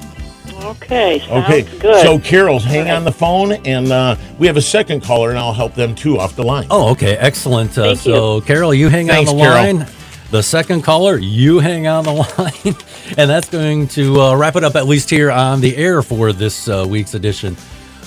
Okay, 0.64 1.20
sounds 1.20 1.46
Okay, 1.46 1.62
good. 1.80 2.02
so 2.02 2.18
Carol, 2.18 2.60
hang 2.60 2.82
Okay. 2.82 2.92
on 2.92 3.04
the 3.04 3.12
phone, 3.12 3.52
and 3.66 3.92
uh, 3.92 4.16
we 4.40 4.48
have 4.48 4.58
a 4.58 4.62
second 4.62 5.02
caller, 5.04 5.30
and 5.30 5.38
I'll 5.38 5.54
help 5.54 5.76
them 5.76 5.94
too 5.94 6.18
off 6.18 6.36
the 6.36 6.44
line. 6.44 6.66
Oh, 6.72 6.90
okay, 6.92 7.16
excellent. 7.18 7.78
Uh, 7.78 7.90
Thank 7.94 8.00
so, 8.00 8.42
Carol, 8.42 8.74
you 8.74 8.90
hang 8.90 9.08
Thanks, 9.08 9.30
on 9.30 9.38
the 9.38 9.44
Carol. 9.44 9.76
line. 9.78 9.88
The 10.32 10.42
second 10.42 10.82
caller, 10.82 11.18
you 11.18 11.60
hang 11.60 11.88
on 11.88 12.04
the 12.04 12.12
line, 12.38 12.76
and 13.18 13.30
that's 13.30 13.50
going 13.50 13.88
to 13.90 14.20
uh, 14.20 14.36
wrap 14.36 14.56
it 14.56 14.64
up 14.64 14.76
at 14.76 14.88
least 14.88 15.10
here 15.10 15.32
on 15.32 15.62
the 15.62 15.76
air 15.78 16.02
for 16.02 16.34
this 16.34 16.68
uh, 16.68 16.86
week's 16.88 17.14
edition 17.14 17.56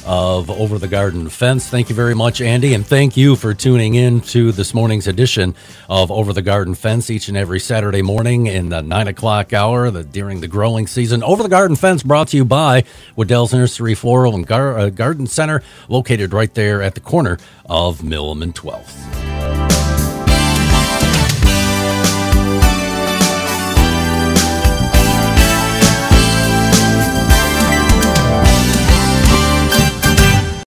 of 0.04 0.50
Over 0.50 0.78
the 0.78 0.88
Garden 0.88 1.28
Fence. 1.28 1.68
Thank 1.68 1.90
you 1.90 1.94
very 1.94 2.14
much, 2.14 2.40
Andy, 2.40 2.74
and 2.74 2.84
thank 2.84 3.16
you 3.16 3.36
for 3.36 3.52
tuning 3.54 3.94
in 3.94 4.20
to 4.22 4.52
this 4.52 4.72
morning's 4.74 5.06
edition 5.06 5.54
of 5.88 6.10
Over 6.10 6.32
the 6.32 6.42
Garden 6.42 6.74
Fence 6.74 7.10
each 7.10 7.28
and 7.28 7.36
every 7.36 7.60
Saturday 7.60 8.02
morning 8.02 8.46
in 8.46 8.70
the 8.70 8.82
nine 8.82 9.06
o'clock 9.06 9.52
hour 9.52 9.90
the, 9.90 10.02
during 10.04 10.40
the 10.40 10.48
growing 10.48 10.86
season. 10.86 11.22
Over 11.22 11.42
the 11.42 11.48
Garden 11.48 11.76
Fence 11.76 12.02
brought 12.02 12.28
to 12.28 12.36
you 12.38 12.44
by 12.44 12.84
Wedel's 13.16 13.52
Nursery 13.52 13.94
Floral 13.94 14.34
and 14.34 14.46
Gar- 14.46 14.78
uh, 14.78 14.88
Garden 14.90 15.26
Center, 15.26 15.62
located 15.88 16.32
right 16.32 16.52
there 16.54 16.82
at 16.82 16.94
the 16.94 17.00
corner 17.00 17.38
of 17.66 18.02
Mill 18.02 18.32
and 18.42 18.54
12th. 18.54 19.27